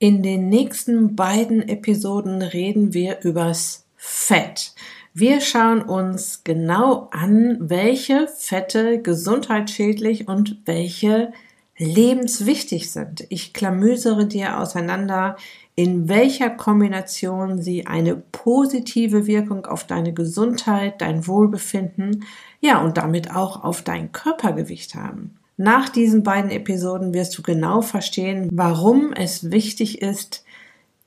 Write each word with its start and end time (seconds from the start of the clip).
In 0.00 0.22
den 0.22 0.48
nächsten 0.48 1.16
beiden 1.16 1.68
Episoden 1.68 2.40
reden 2.40 2.94
wir 2.94 3.22
übers 3.22 3.84
Fett. 3.96 4.72
Wir 5.12 5.40
schauen 5.40 5.82
uns 5.82 6.44
genau 6.44 7.08
an, 7.10 7.56
welche 7.58 8.28
Fette 8.28 9.02
gesundheitsschädlich 9.02 10.28
und 10.28 10.62
welche 10.66 11.32
lebenswichtig 11.78 12.92
sind. 12.92 13.26
Ich 13.28 13.52
klamüsere 13.52 14.26
dir 14.26 14.60
auseinander, 14.60 15.36
in 15.74 16.08
welcher 16.08 16.50
Kombination 16.50 17.60
sie 17.60 17.88
eine 17.88 18.14
positive 18.14 19.26
Wirkung 19.26 19.66
auf 19.66 19.84
deine 19.84 20.12
Gesundheit, 20.12 21.00
dein 21.00 21.26
Wohlbefinden, 21.26 22.24
ja 22.60 22.80
und 22.80 22.98
damit 22.98 23.34
auch 23.34 23.64
auf 23.64 23.82
dein 23.82 24.12
Körpergewicht 24.12 24.94
haben. 24.94 25.37
Nach 25.60 25.88
diesen 25.88 26.22
beiden 26.22 26.52
Episoden 26.52 27.12
wirst 27.12 27.36
du 27.36 27.42
genau 27.42 27.82
verstehen, 27.82 28.48
warum 28.52 29.12
es 29.12 29.50
wichtig 29.50 30.00
ist, 30.00 30.44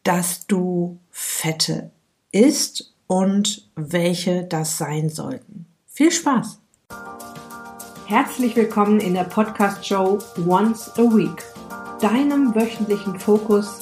dass 0.03 0.45
du 0.45 0.97
Fette 1.09 1.89
isst 2.33 2.93
und 3.07 3.69
welche 3.77 4.43
das 4.43 4.77
sein 4.77 5.07
sollten. 5.07 5.67
Viel 5.87 6.11
Spaß! 6.11 6.59
Herzlich 8.07 8.57
willkommen 8.57 8.99
in 8.99 9.13
der 9.13 9.23
Podcast-Show 9.23 10.19
Once 10.45 10.91
a 10.97 11.03
Week, 11.03 11.45
deinem 12.01 12.53
wöchentlichen 12.53 13.17
Fokus 13.21 13.79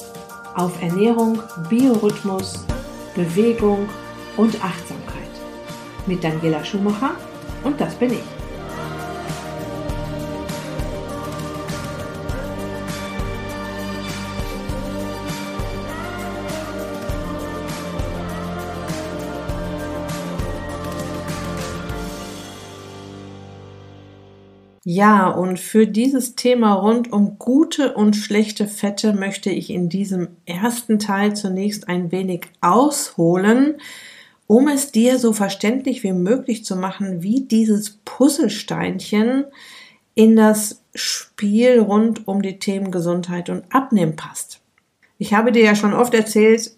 auf 0.54 0.80
Ernährung, 0.80 1.42
Biorhythmus, 1.68 2.64
Bewegung 3.16 3.88
und 4.36 4.64
Achtsamkeit. 4.64 5.30
Mit 6.06 6.22
Daniela 6.22 6.64
Schumacher 6.64 7.16
und 7.64 7.80
das 7.80 7.96
bin 7.96 8.12
ich. 8.12 8.39
Ja, 24.92 25.28
und 25.28 25.60
für 25.60 25.86
dieses 25.86 26.34
Thema 26.34 26.72
rund 26.72 27.12
um 27.12 27.38
gute 27.38 27.94
und 27.94 28.16
schlechte 28.16 28.66
Fette 28.66 29.12
möchte 29.12 29.48
ich 29.48 29.70
in 29.70 29.88
diesem 29.88 30.30
ersten 30.46 30.98
Teil 30.98 31.36
zunächst 31.36 31.88
ein 31.88 32.10
wenig 32.10 32.46
ausholen, 32.60 33.76
um 34.48 34.66
es 34.66 34.90
dir 34.90 35.20
so 35.20 35.32
verständlich 35.32 36.02
wie 36.02 36.12
möglich 36.12 36.64
zu 36.64 36.74
machen, 36.74 37.22
wie 37.22 37.42
dieses 37.42 38.00
Puzzlesteinchen 38.04 39.44
in 40.16 40.34
das 40.34 40.82
Spiel 40.92 41.78
rund 41.78 42.26
um 42.26 42.42
die 42.42 42.58
Themen 42.58 42.90
Gesundheit 42.90 43.48
und 43.48 43.72
Abnehmen 43.72 44.16
passt. 44.16 44.60
Ich 45.18 45.34
habe 45.34 45.52
dir 45.52 45.62
ja 45.62 45.76
schon 45.76 45.94
oft 45.94 46.14
erzählt, 46.14 46.72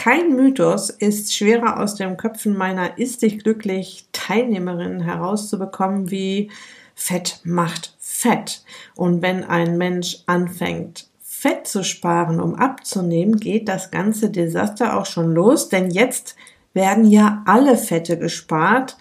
kein 0.00 0.34
Mythos 0.34 0.88
ist 0.88 1.34
schwerer 1.34 1.78
aus 1.78 1.94
den 1.94 2.16
Köpfen 2.16 2.56
meiner 2.56 2.96
Ist 2.96 3.20
dich 3.20 3.40
glücklich 3.40 4.06
Teilnehmerinnen 4.12 5.02
herauszubekommen 5.02 6.10
wie 6.10 6.50
Fett 6.94 7.40
macht 7.44 7.98
Fett. 7.98 8.64
Und 8.96 9.20
wenn 9.20 9.44
ein 9.44 9.76
Mensch 9.76 10.22
anfängt, 10.24 11.10
Fett 11.20 11.66
zu 11.66 11.84
sparen, 11.84 12.40
um 12.40 12.54
abzunehmen, 12.54 13.36
geht 13.36 13.68
das 13.68 13.90
ganze 13.90 14.30
Desaster 14.30 14.98
auch 14.98 15.04
schon 15.04 15.34
los, 15.34 15.68
denn 15.68 15.90
jetzt 15.90 16.34
werden 16.72 17.04
ja 17.04 17.42
alle 17.44 17.76
Fette 17.76 18.16
gespart 18.16 18.96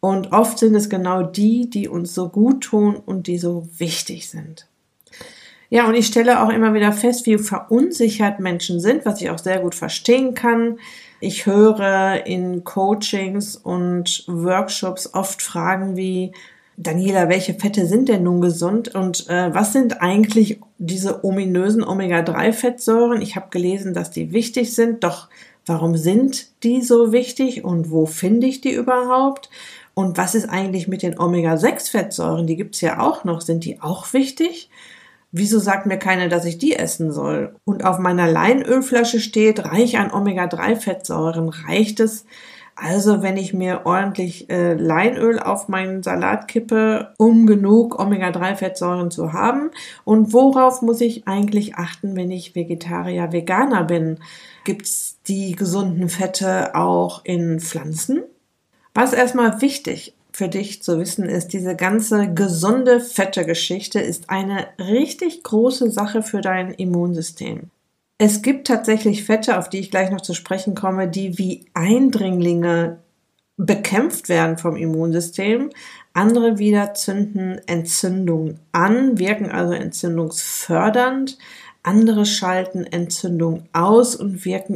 und 0.00 0.32
oft 0.32 0.58
sind 0.58 0.74
es 0.74 0.90
genau 0.90 1.22
die, 1.22 1.70
die 1.70 1.86
uns 1.86 2.12
so 2.12 2.28
gut 2.28 2.64
tun 2.64 2.96
und 2.96 3.28
die 3.28 3.38
so 3.38 3.68
wichtig 3.78 4.28
sind. 4.28 4.66
Ja, 5.70 5.88
und 5.88 5.94
ich 5.94 6.06
stelle 6.06 6.42
auch 6.42 6.50
immer 6.50 6.74
wieder 6.74 6.92
fest, 6.92 7.26
wie 7.26 7.38
verunsichert 7.38 8.40
Menschen 8.40 8.80
sind, 8.80 9.06
was 9.06 9.20
ich 9.20 9.30
auch 9.30 9.38
sehr 9.38 9.60
gut 9.60 9.76
verstehen 9.76 10.34
kann. 10.34 10.78
Ich 11.20 11.46
höre 11.46 12.26
in 12.26 12.64
Coachings 12.64 13.56
und 13.56 14.24
Workshops 14.26 15.14
oft 15.14 15.42
Fragen 15.42 15.96
wie, 15.96 16.32
Daniela, 16.76 17.28
welche 17.28 17.54
Fette 17.54 17.86
sind 17.86 18.08
denn 18.08 18.22
nun 18.22 18.40
gesund 18.40 18.94
und 18.94 19.28
äh, 19.28 19.54
was 19.54 19.74
sind 19.74 20.00
eigentlich 20.00 20.60
diese 20.78 21.24
ominösen 21.24 21.84
Omega-3-Fettsäuren? 21.84 23.20
Ich 23.20 23.36
habe 23.36 23.48
gelesen, 23.50 23.92
dass 23.92 24.10
die 24.10 24.32
wichtig 24.32 24.74
sind, 24.74 25.04
doch 25.04 25.28
warum 25.66 25.98
sind 25.98 26.48
die 26.62 26.80
so 26.80 27.12
wichtig 27.12 27.64
und 27.64 27.90
wo 27.90 28.06
finde 28.06 28.46
ich 28.46 28.62
die 28.62 28.72
überhaupt? 28.72 29.50
Und 29.92 30.16
was 30.16 30.34
ist 30.34 30.48
eigentlich 30.48 30.88
mit 30.88 31.02
den 31.02 31.18
Omega-6-Fettsäuren? 31.18 32.46
Die 32.46 32.56
gibt's 32.56 32.80
ja 32.80 33.00
auch 33.00 33.24
noch. 33.24 33.42
Sind 33.42 33.64
die 33.66 33.82
auch 33.82 34.14
wichtig? 34.14 34.70
Wieso 35.32 35.60
sagt 35.60 35.86
mir 35.86 35.98
keiner, 35.98 36.28
dass 36.28 36.44
ich 36.44 36.58
die 36.58 36.74
essen 36.74 37.12
soll? 37.12 37.54
Und 37.64 37.84
auf 37.84 37.98
meiner 37.98 38.28
Leinölflasche 38.28 39.20
steht, 39.20 39.64
reich 39.64 39.98
an 39.98 40.12
Omega-3-Fettsäuren. 40.12 41.48
Reicht 41.48 42.00
es, 42.00 42.24
also 42.74 43.22
wenn 43.22 43.36
ich 43.36 43.52
mir 43.52 43.82
ordentlich 43.84 44.50
äh, 44.50 44.74
Leinöl 44.74 45.38
auf 45.38 45.68
meinen 45.68 46.02
Salat 46.02 46.48
kippe, 46.48 47.12
um 47.18 47.46
genug 47.46 47.98
Omega-3-Fettsäuren 47.98 49.10
zu 49.10 49.32
haben. 49.32 49.70
Und 50.04 50.32
worauf 50.32 50.82
muss 50.82 51.00
ich 51.00 51.28
eigentlich 51.28 51.76
achten, 51.76 52.16
wenn 52.16 52.30
ich 52.30 52.56
Vegetarier, 52.56 53.32
Veganer 53.32 53.84
bin? 53.84 54.18
Gibt's 54.64 55.18
die 55.28 55.54
gesunden 55.54 56.08
Fette 56.08 56.74
auch 56.74 57.24
in 57.24 57.60
Pflanzen? 57.60 58.22
Was 58.94 59.12
erstmal 59.12 59.60
wichtig 59.60 60.16
für 60.40 60.48
dich 60.48 60.82
zu 60.82 60.98
wissen 60.98 61.26
ist, 61.28 61.48
diese 61.48 61.76
ganze 61.76 62.32
gesunde 62.32 62.98
fette 62.98 63.44
Geschichte 63.44 64.00
ist 64.00 64.30
eine 64.30 64.68
richtig 64.78 65.42
große 65.42 65.90
Sache 65.90 66.22
für 66.22 66.40
dein 66.40 66.72
Immunsystem. 66.72 67.64
Es 68.16 68.40
gibt 68.40 68.66
tatsächlich 68.66 69.24
Fette, 69.24 69.58
auf 69.58 69.68
die 69.68 69.80
ich 69.80 69.90
gleich 69.90 70.10
noch 70.10 70.22
zu 70.22 70.32
sprechen 70.32 70.74
komme, 70.74 71.08
die 71.08 71.36
wie 71.36 71.66
Eindringlinge 71.74 73.00
bekämpft 73.58 74.30
werden 74.30 74.56
vom 74.56 74.76
Immunsystem. 74.76 75.68
Andere 76.14 76.56
wieder 76.56 76.94
zünden 76.94 77.60
Entzündung 77.66 78.54
an, 78.72 79.18
wirken 79.18 79.50
also 79.50 79.74
entzündungsfördernd. 79.74 81.36
Andere 81.82 82.24
schalten 82.24 82.84
Entzündung 82.84 83.64
aus 83.74 84.16
und 84.16 84.46
wirken 84.46 84.74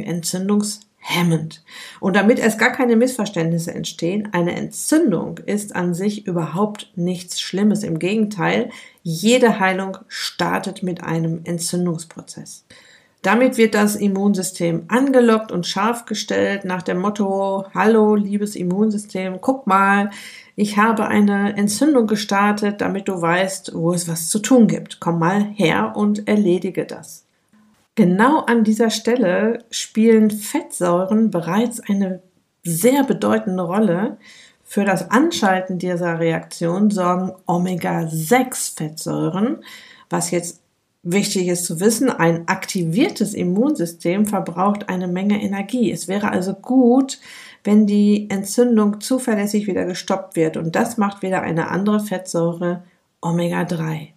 entzündungshemmend. 1.05 1.63
Und 1.99 2.15
damit 2.15 2.39
es 2.39 2.57
gar 2.57 2.71
keine 2.71 2.95
Missverständnisse 2.95 3.73
entstehen, 3.73 4.29
eine 4.31 4.55
Entzündung 4.55 5.39
ist 5.39 5.75
an 5.75 5.93
sich 5.93 6.27
überhaupt 6.27 6.91
nichts 6.95 7.41
Schlimmes. 7.41 7.83
Im 7.83 7.99
Gegenteil, 7.99 8.69
jede 9.03 9.59
Heilung 9.59 9.97
startet 10.07 10.83
mit 10.83 11.03
einem 11.03 11.41
Entzündungsprozess. 11.43 12.65
Damit 13.21 13.57
wird 13.57 13.73
das 13.73 13.95
Immunsystem 13.95 14.83
angelockt 14.87 15.51
und 15.51 15.65
scharf 15.65 16.05
gestellt 16.05 16.63
nach 16.63 16.83
dem 16.83 16.99
Motto, 16.99 17.65
hallo 17.73 18.13
liebes 18.13 18.55
Immunsystem, 18.55 19.39
guck 19.41 19.65
mal, 19.65 20.11
ich 20.55 20.77
habe 20.77 21.07
eine 21.07 21.57
Entzündung 21.57 22.05
gestartet, 22.05 22.81
damit 22.81 23.07
du 23.07 23.19
weißt, 23.19 23.71
wo 23.73 23.93
es 23.93 24.07
was 24.07 24.29
zu 24.29 24.39
tun 24.39 24.67
gibt. 24.67 24.99
Komm 24.99 25.19
mal 25.19 25.43
her 25.55 25.93
und 25.95 26.27
erledige 26.27 26.85
das. 26.85 27.24
Genau 27.95 28.41
an 28.41 28.63
dieser 28.63 28.89
Stelle 28.89 29.65
spielen 29.69 30.29
Fettsäuren 30.29 31.31
bereits 31.31 31.79
eine 31.79 32.21
sehr 32.63 33.03
bedeutende 33.03 33.63
Rolle. 33.63 34.17
Für 34.63 34.83
das 34.83 35.09
Anschalten 35.11 35.79
dieser 35.79 36.19
Reaktion 36.19 36.91
sorgen 36.91 37.31
Omega-6-Fettsäuren, 37.45 39.63
was 40.09 40.31
jetzt 40.31 40.61
Wichtig 41.07 41.49
ist 41.49 41.65
zu 41.65 41.79
wissen, 41.79 42.09
ein 42.09 42.47
aktiviertes 42.47 43.35
Immunsystem 43.35 44.25
verbraucht 44.25 44.89
eine 44.89 45.07
Menge 45.07 45.39
Energie. 45.39 45.91
Es 45.91 46.07
wäre 46.07 46.31
also 46.31 46.55
gut, 46.55 47.19
wenn 47.63 47.85
die 47.85 48.27
Entzündung 48.31 48.99
zuverlässig 49.01 49.67
wieder 49.67 49.85
gestoppt 49.85 50.35
wird. 50.35 50.57
Und 50.57 50.75
das 50.75 50.97
macht 50.97 51.21
wieder 51.21 51.43
eine 51.43 51.69
andere 51.69 51.99
Fettsäure 51.99 52.81
Omega-3. 53.21 54.14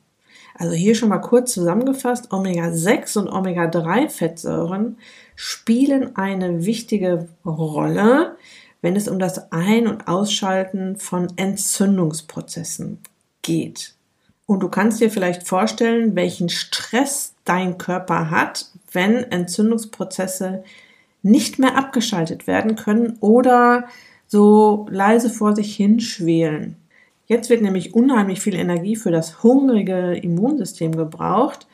Also 0.58 0.74
hier 0.74 0.96
schon 0.96 1.08
mal 1.08 1.18
kurz 1.18 1.52
zusammengefasst, 1.52 2.32
Omega-6 2.32 3.18
und 3.18 3.28
Omega-3-Fettsäuren 3.28 4.96
spielen 5.36 6.16
eine 6.16 6.66
wichtige 6.66 7.28
Rolle, 7.46 8.36
wenn 8.82 8.96
es 8.96 9.06
um 9.06 9.20
das 9.20 9.52
Ein- 9.52 9.86
und 9.86 10.08
Ausschalten 10.08 10.96
von 10.96 11.28
Entzündungsprozessen 11.36 12.98
geht. 13.42 13.94
Und 14.46 14.60
du 14.60 14.68
kannst 14.68 15.00
dir 15.00 15.12
vielleicht 15.12 15.46
vorstellen, 15.46 16.16
welchen 16.16 16.48
Stress 16.48 17.34
dein 17.44 17.78
Körper 17.78 18.30
hat, 18.30 18.66
wenn 18.90 19.30
Entzündungsprozesse 19.30 20.64
nicht 21.22 21.60
mehr 21.60 21.76
abgeschaltet 21.76 22.48
werden 22.48 22.74
können 22.74 23.16
oder 23.20 23.84
so 24.26 24.86
leise 24.90 25.30
vor 25.30 25.54
sich 25.54 25.76
hinschwelen. 25.76 26.76
Jetzt 27.28 27.50
wird 27.50 27.62
nämlich 27.62 27.94
unheimlich 27.94 28.40
viel 28.40 28.56
Energie 28.56 28.96
für 28.96 29.12
das 29.12 29.42
hungrige 29.42 30.14
Immunsystem 30.14 30.96
gebraucht. 30.96 31.68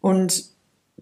Und 0.00 0.46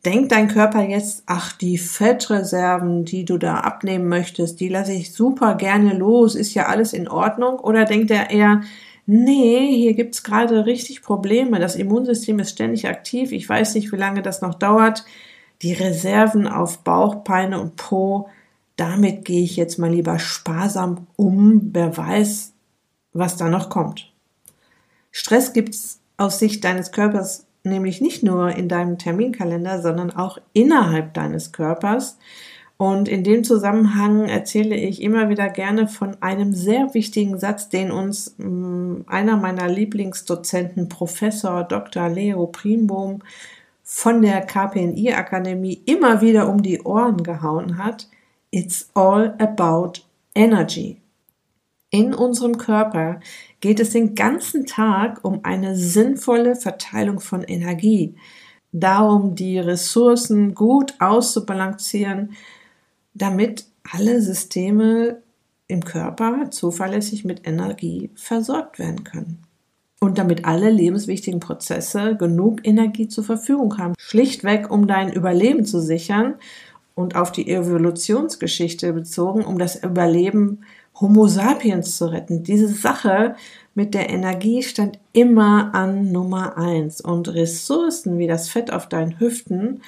denkt 0.04 0.32
dein 0.32 0.48
Körper 0.48 0.82
jetzt, 0.82 1.22
ach, 1.26 1.52
die 1.52 1.78
Fettreserven, 1.78 3.04
die 3.04 3.24
du 3.24 3.38
da 3.38 3.60
abnehmen 3.60 4.08
möchtest, 4.08 4.60
die 4.60 4.68
lasse 4.68 4.92
ich 4.92 5.12
super 5.14 5.54
gerne 5.54 5.94
los, 5.94 6.34
ist 6.34 6.52
ja 6.54 6.66
alles 6.66 6.92
in 6.92 7.08
Ordnung? 7.08 7.58
Oder 7.60 7.84
denkt 7.84 8.10
er 8.10 8.30
eher, 8.30 8.62
nee, 9.06 9.68
hier 9.74 9.94
gibt's 9.94 10.22
gerade 10.24 10.66
richtig 10.66 11.02
Probleme. 11.02 11.60
Das 11.60 11.76
Immunsystem 11.76 12.40
ist 12.40 12.50
ständig 12.50 12.88
aktiv. 12.88 13.32
Ich 13.32 13.48
weiß 13.48 13.74
nicht, 13.74 13.92
wie 13.92 13.96
lange 13.96 14.22
das 14.22 14.42
noch 14.42 14.54
dauert. 14.54 15.04
die 15.62 15.72
Reserven 15.72 16.46
auf 16.48 16.78
Bauch, 16.78 17.16
Beine 17.16 17.60
und 17.60 17.76
Po, 17.76 18.28
damit 18.76 19.24
gehe 19.24 19.42
ich 19.42 19.56
jetzt 19.56 19.78
mal 19.78 19.90
lieber 19.92 20.18
sparsam 20.18 21.06
um. 21.16 21.70
Wer 21.72 21.96
weiß, 21.96 22.54
was 23.12 23.36
da 23.36 23.48
noch 23.48 23.70
kommt. 23.70 24.12
Stress 25.10 25.52
gibt's 25.52 26.00
aus 26.16 26.38
Sicht 26.38 26.64
deines 26.64 26.92
Körpers 26.92 27.46
nämlich 27.64 28.00
nicht 28.00 28.22
nur 28.22 28.50
in 28.50 28.68
deinem 28.68 28.98
Terminkalender, 28.98 29.80
sondern 29.82 30.10
auch 30.10 30.38
innerhalb 30.52 31.14
deines 31.14 31.52
Körpers. 31.52 32.18
Und 32.76 33.08
in 33.08 33.24
dem 33.24 33.44
Zusammenhang 33.44 34.26
erzähle 34.26 34.74
ich 34.74 35.02
immer 35.02 35.28
wieder 35.28 35.50
gerne 35.50 35.86
von 35.86 36.16
einem 36.22 36.54
sehr 36.54 36.94
wichtigen 36.94 37.38
Satz, 37.38 37.68
den 37.68 37.90
uns 37.90 38.34
mm, 38.38 39.02
einer 39.06 39.36
meiner 39.36 39.68
Lieblingsdozenten, 39.68 40.88
Professor 40.88 41.64
Dr. 41.64 42.08
Leo 42.08 42.46
Primbohm 42.46 43.20
von 43.82 44.22
der 44.22 44.40
KPNI 44.40 45.12
Akademie 45.12 45.82
immer 45.84 46.22
wieder 46.22 46.48
um 46.48 46.62
die 46.62 46.80
Ohren 46.80 47.22
gehauen 47.22 47.76
hat. 47.76 48.08
It's 48.50 48.88
all 48.94 49.34
about 49.38 50.00
energy. 50.34 50.99
In 51.90 52.14
unserem 52.14 52.56
Körper 52.56 53.18
geht 53.60 53.80
es 53.80 53.90
den 53.90 54.14
ganzen 54.14 54.64
Tag 54.64 55.24
um 55.24 55.40
eine 55.42 55.74
sinnvolle 55.74 56.54
Verteilung 56.54 57.18
von 57.18 57.42
Energie, 57.42 58.14
darum, 58.72 59.34
die 59.34 59.58
Ressourcen 59.58 60.54
gut 60.54 60.94
auszubalancieren, 61.00 62.34
damit 63.14 63.66
alle 63.92 64.22
Systeme 64.22 65.20
im 65.66 65.84
Körper 65.84 66.50
zuverlässig 66.50 67.24
mit 67.24 67.46
Energie 67.46 68.10
versorgt 68.14 68.78
werden 68.78 69.02
können. 69.02 69.42
Und 69.98 70.16
damit 70.16 70.46
alle 70.46 70.70
lebenswichtigen 70.70 71.40
Prozesse 71.40 72.16
genug 72.16 72.66
Energie 72.66 73.08
zur 73.08 73.24
Verfügung 73.24 73.76
haben. 73.76 73.94
Schlichtweg, 73.98 74.70
um 74.70 74.86
dein 74.86 75.12
Überleben 75.12 75.66
zu 75.66 75.80
sichern 75.80 76.36
und 76.94 77.16
auf 77.16 77.32
die 77.32 77.50
Evolutionsgeschichte 77.50 78.92
bezogen, 78.92 79.44
um 79.44 79.58
das 79.58 79.82
Überleben 79.82 80.60
Homo 81.00 81.26
sapiens 81.26 81.96
zu 81.96 82.06
retten. 82.06 82.42
Diese 82.42 82.68
Sache 82.68 83.34
mit 83.74 83.94
der 83.94 84.10
Energie 84.10 84.62
stand 84.62 84.98
immer 85.12 85.74
an 85.74 86.12
Nummer 86.12 86.58
eins. 86.58 87.00
Und 87.00 87.28
Ressourcen 87.28 88.18
wie 88.18 88.26
das 88.26 88.48
Fett 88.48 88.72
auf 88.72 88.88
deinen 88.88 89.18
Hüften 89.18 89.82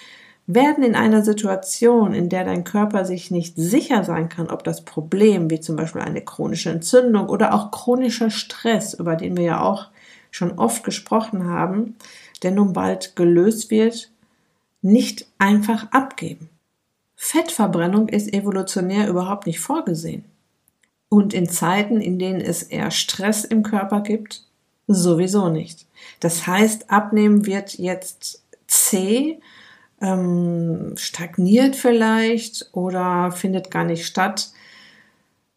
werden 0.46 0.82
in 0.82 0.94
einer 0.94 1.22
Situation, 1.22 2.14
in 2.14 2.28
der 2.28 2.44
dein 2.44 2.64
Körper 2.64 3.04
sich 3.04 3.30
nicht 3.30 3.56
sicher 3.56 4.04
sein 4.04 4.28
kann, 4.28 4.48
ob 4.48 4.64
das 4.64 4.84
Problem, 4.84 5.50
wie 5.50 5.60
zum 5.60 5.76
Beispiel 5.76 6.00
eine 6.00 6.22
chronische 6.22 6.70
Entzündung 6.70 7.28
oder 7.28 7.54
auch 7.54 7.70
chronischer 7.70 8.30
Stress, 8.30 8.94
über 8.94 9.14
den 9.14 9.36
wir 9.36 9.44
ja 9.44 9.60
auch 9.62 9.88
schon 10.30 10.58
oft 10.58 10.82
gesprochen 10.82 11.46
haben, 11.46 11.96
der 12.42 12.50
nun 12.50 12.72
bald 12.72 13.14
gelöst 13.16 13.70
wird, 13.70 14.10
nicht 14.80 15.26
einfach 15.38 15.92
abgeben. 15.92 16.48
Fettverbrennung 17.14 18.08
ist 18.08 18.32
evolutionär 18.32 19.08
überhaupt 19.08 19.46
nicht 19.46 19.60
vorgesehen. 19.60 20.24
Und 21.12 21.34
in 21.34 21.46
Zeiten, 21.46 22.00
in 22.00 22.18
denen 22.18 22.40
es 22.40 22.62
eher 22.62 22.90
Stress 22.90 23.44
im 23.44 23.62
Körper 23.62 24.00
gibt, 24.00 24.46
sowieso 24.86 25.50
nicht. 25.50 25.86
Das 26.20 26.46
heißt, 26.46 26.90
Abnehmen 26.90 27.44
wird 27.44 27.74
jetzt 27.74 28.42
zäh 28.66 29.38
ähm, 30.00 30.94
stagniert 30.96 31.76
vielleicht 31.76 32.70
oder 32.72 33.30
findet 33.30 33.70
gar 33.70 33.84
nicht 33.84 34.06
statt. 34.06 34.52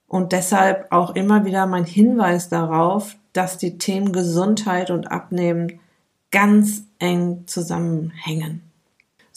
Und 0.10 0.34
deshalb 0.34 0.92
auch 0.92 1.16
immer 1.16 1.46
wieder 1.46 1.68
mein 1.68 1.86
Hinweis 1.86 2.50
darauf, 2.50 3.16
dass 3.32 3.58
die 3.58 3.78
Themen 3.78 4.12
Gesundheit 4.12 4.90
und 4.90 5.10
Abnehmen 5.10 5.80
ganz 6.32 6.84
eng 7.00 7.44
zusammenhängen. 7.46 8.65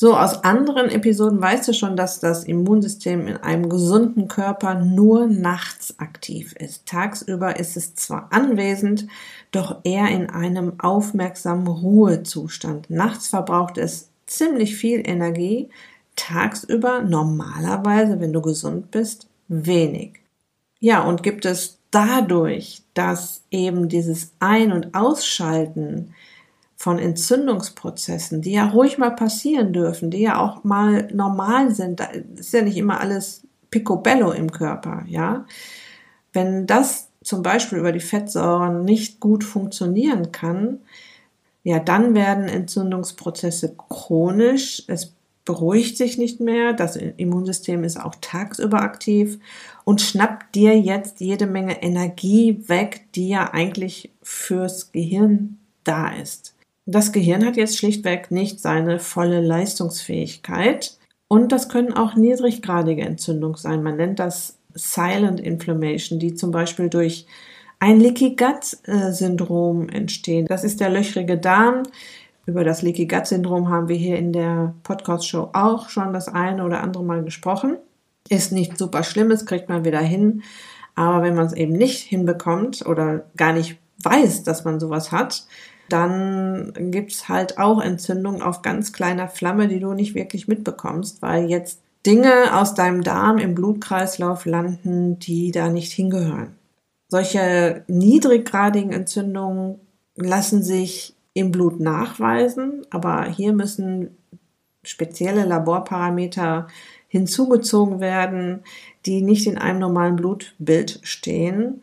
So, 0.00 0.16
aus 0.16 0.44
anderen 0.44 0.90
Episoden 0.90 1.40
weißt 1.40 1.66
du 1.66 1.72
schon, 1.72 1.96
dass 1.96 2.20
das 2.20 2.44
Immunsystem 2.44 3.26
in 3.26 3.36
einem 3.38 3.68
gesunden 3.68 4.28
Körper 4.28 4.76
nur 4.76 5.26
nachts 5.26 5.98
aktiv 5.98 6.52
ist. 6.52 6.86
Tagsüber 6.86 7.58
ist 7.58 7.76
es 7.76 7.96
zwar 7.96 8.28
anwesend, 8.30 9.08
doch 9.50 9.80
eher 9.82 10.06
in 10.06 10.30
einem 10.30 10.78
aufmerksamen 10.78 11.66
Ruhezustand. 11.66 12.88
Nachts 12.90 13.26
verbraucht 13.26 13.76
es 13.76 14.08
ziemlich 14.26 14.76
viel 14.76 15.02
Energie, 15.04 15.68
tagsüber 16.14 17.02
normalerweise, 17.02 18.20
wenn 18.20 18.32
du 18.32 18.40
gesund 18.40 18.92
bist, 18.92 19.26
wenig. 19.48 20.20
Ja, 20.78 21.02
und 21.02 21.24
gibt 21.24 21.44
es 21.44 21.80
dadurch, 21.90 22.82
dass 22.94 23.42
eben 23.50 23.88
dieses 23.88 24.30
Ein- 24.38 24.70
und 24.70 24.94
Ausschalten 24.94 26.14
von 26.78 27.00
Entzündungsprozessen, 27.00 28.40
die 28.40 28.52
ja 28.52 28.68
ruhig 28.68 28.98
mal 28.98 29.10
passieren 29.10 29.72
dürfen, 29.72 30.12
die 30.12 30.22
ja 30.22 30.38
auch 30.38 30.62
mal 30.62 31.08
normal 31.12 31.74
sind, 31.74 31.98
da 31.98 32.04
ist 32.36 32.52
ja 32.52 32.62
nicht 32.62 32.76
immer 32.76 33.00
alles 33.00 33.42
picobello 33.70 34.30
im 34.30 34.52
Körper, 34.52 35.02
ja. 35.08 35.44
Wenn 36.32 36.68
das 36.68 37.08
zum 37.24 37.42
Beispiel 37.42 37.78
über 37.78 37.90
die 37.90 37.98
Fettsäuren 37.98 38.84
nicht 38.84 39.18
gut 39.18 39.42
funktionieren 39.42 40.30
kann, 40.30 40.78
ja, 41.64 41.80
dann 41.80 42.14
werden 42.14 42.48
Entzündungsprozesse 42.48 43.74
chronisch. 43.88 44.84
Es 44.86 45.14
beruhigt 45.44 45.96
sich 45.96 46.16
nicht 46.16 46.38
mehr. 46.38 46.74
Das 46.74 46.94
Immunsystem 46.94 47.82
ist 47.82 47.98
auch 48.00 48.14
tagsüber 48.20 48.82
aktiv 48.82 49.40
und 49.82 50.00
schnappt 50.00 50.54
dir 50.54 50.78
jetzt 50.78 51.18
jede 51.20 51.46
Menge 51.46 51.82
Energie 51.82 52.62
weg, 52.68 53.06
die 53.16 53.30
ja 53.30 53.52
eigentlich 53.52 54.12
fürs 54.22 54.92
Gehirn 54.92 55.58
da 55.82 56.10
ist. 56.14 56.54
Das 56.90 57.12
Gehirn 57.12 57.44
hat 57.44 57.58
jetzt 57.58 57.76
schlichtweg 57.76 58.30
nicht 58.30 58.60
seine 58.60 58.98
volle 58.98 59.42
Leistungsfähigkeit. 59.42 60.96
Und 61.28 61.52
das 61.52 61.68
können 61.68 61.92
auch 61.92 62.14
niedriggradige 62.14 63.02
Entzündungen 63.02 63.58
sein. 63.58 63.82
Man 63.82 63.98
nennt 63.98 64.18
das 64.18 64.56
Silent 64.72 65.38
Inflammation, 65.38 66.18
die 66.18 66.34
zum 66.34 66.50
Beispiel 66.50 66.88
durch 66.88 67.26
ein 67.78 68.00
Leaky 68.00 68.36
Gut 68.36 68.78
Syndrom 69.12 69.90
entstehen. 69.90 70.46
Das 70.46 70.64
ist 70.64 70.80
der 70.80 70.88
löchrige 70.88 71.36
Darm. 71.36 71.82
Über 72.46 72.64
das 72.64 72.80
Leaky 72.80 73.04
Gut 73.06 73.26
Syndrom 73.26 73.68
haben 73.68 73.88
wir 73.88 73.96
hier 73.96 74.16
in 74.16 74.32
der 74.32 74.74
Podcast 74.82 75.28
Show 75.28 75.50
auch 75.52 75.90
schon 75.90 76.14
das 76.14 76.28
eine 76.28 76.64
oder 76.64 76.82
andere 76.82 77.04
Mal 77.04 77.22
gesprochen. 77.22 77.76
Ist 78.30 78.50
nicht 78.50 78.78
super 78.78 79.02
schlimmes, 79.02 79.44
kriegt 79.44 79.68
man 79.68 79.84
wieder 79.84 80.00
hin. 80.00 80.42
Aber 80.94 81.22
wenn 81.22 81.34
man 81.34 81.44
es 81.44 81.52
eben 81.52 81.74
nicht 81.74 81.98
hinbekommt 81.98 82.86
oder 82.86 83.26
gar 83.36 83.52
nicht 83.52 83.76
weiß, 84.02 84.42
dass 84.44 84.64
man 84.64 84.80
sowas 84.80 85.12
hat, 85.12 85.44
dann 85.88 86.72
gibt's 86.90 87.28
halt 87.28 87.58
auch 87.58 87.80
Entzündungen 87.80 88.42
auf 88.42 88.62
ganz 88.62 88.92
kleiner 88.92 89.28
Flamme, 89.28 89.68
die 89.68 89.80
du 89.80 89.94
nicht 89.94 90.14
wirklich 90.14 90.48
mitbekommst, 90.48 91.22
weil 91.22 91.48
jetzt 91.48 91.80
Dinge 92.06 92.56
aus 92.56 92.74
deinem 92.74 93.02
Darm 93.02 93.38
im 93.38 93.54
Blutkreislauf 93.54 94.46
landen, 94.46 95.18
die 95.18 95.50
da 95.50 95.68
nicht 95.68 95.92
hingehören. 95.92 96.54
Solche 97.08 97.84
niedriggradigen 97.88 98.92
Entzündungen 98.92 99.80
lassen 100.14 100.62
sich 100.62 101.14
im 101.32 101.52
Blut 101.52 101.80
nachweisen, 101.80 102.86
aber 102.90 103.24
hier 103.24 103.52
müssen 103.52 104.16
spezielle 104.82 105.44
Laborparameter 105.44 106.66
hinzugezogen 107.08 108.00
werden, 108.00 108.60
die 109.06 109.22
nicht 109.22 109.46
in 109.46 109.58
einem 109.58 109.78
normalen 109.78 110.16
Blutbild 110.16 111.00
stehen. 111.02 111.82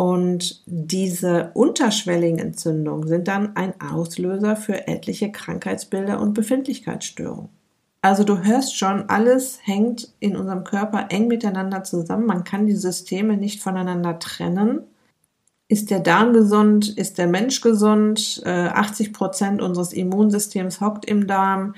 Und 0.00 0.62
diese 0.66 1.50
unterschwelligen 1.54 2.38
Entzündungen 2.38 3.08
sind 3.08 3.26
dann 3.26 3.56
ein 3.56 3.80
Auslöser 3.80 4.54
für 4.54 4.86
etliche 4.86 5.32
Krankheitsbilder 5.32 6.20
und 6.20 6.34
Befindlichkeitsstörungen. 6.34 7.48
Also 8.00 8.22
du 8.22 8.44
hörst 8.44 8.78
schon, 8.78 9.08
alles 9.08 9.58
hängt 9.64 10.12
in 10.20 10.36
unserem 10.36 10.62
Körper 10.62 11.06
eng 11.10 11.26
miteinander 11.26 11.82
zusammen. 11.82 12.26
Man 12.26 12.44
kann 12.44 12.68
die 12.68 12.76
Systeme 12.76 13.36
nicht 13.36 13.60
voneinander 13.60 14.20
trennen. 14.20 14.82
Ist 15.66 15.90
der 15.90 15.98
Darm 15.98 16.32
gesund? 16.32 16.96
Ist 16.96 17.18
der 17.18 17.26
Mensch 17.26 17.60
gesund? 17.60 18.40
80 18.46 19.08
äh, 19.08 19.10
Prozent 19.10 19.60
unseres 19.60 19.92
Immunsystems 19.92 20.80
hockt 20.80 21.06
im 21.06 21.26
Darm. 21.26 21.74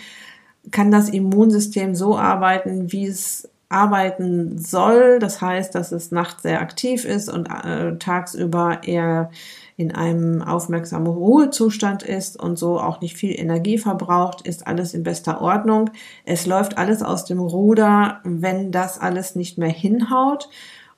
Kann 0.71 0.91
das 0.91 1.09
Immunsystem 1.09 1.95
so 1.95 2.19
arbeiten, 2.19 2.93
wie 2.93 3.07
es 3.07 3.49
arbeiten 3.71 4.59
soll? 4.59 5.19
Das 5.19 5.41
heißt, 5.41 5.75
dass 5.75 5.93
es 5.93 6.11
nachts 6.11 6.43
sehr 6.43 6.61
aktiv 6.61 7.07
ist 7.07 7.33
und 7.33 7.47
äh, 7.47 7.97
tagsüber 7.97 8.81
eher 8.85 9.31
in 9.77 9.95
einem 9.95 10.43
aufmerksamen 10.43 11.07
Ruhezustand 11.07 12.03
ist 12.03 12.39
und 12.39 12.59
so 12.59 12.79
auch 12.79 13.01
nicht 13.01 13.17
viel 13.17 13.39
Energie 13.39 13.79
verbraucht, 13.79 14.43
ist 14.47 14.67
alles 14.67 14.93
in 14.93 15.05
bester 15.05 15.41
Ordnung. 15.41 15.91
Es 16.27 16.45
läuft 16.45 16.77
alles 16.77 17.03
aus 17.03 17.25
dem 17.25 17.41
Ruder, 17.41 18.21
wenn 18.25 18.73
das 18.73 19.01
alles 19.01 19.37
nicht 19.37 19.57
mehr 19.57 19.71
hinhaut. 19.71 20.51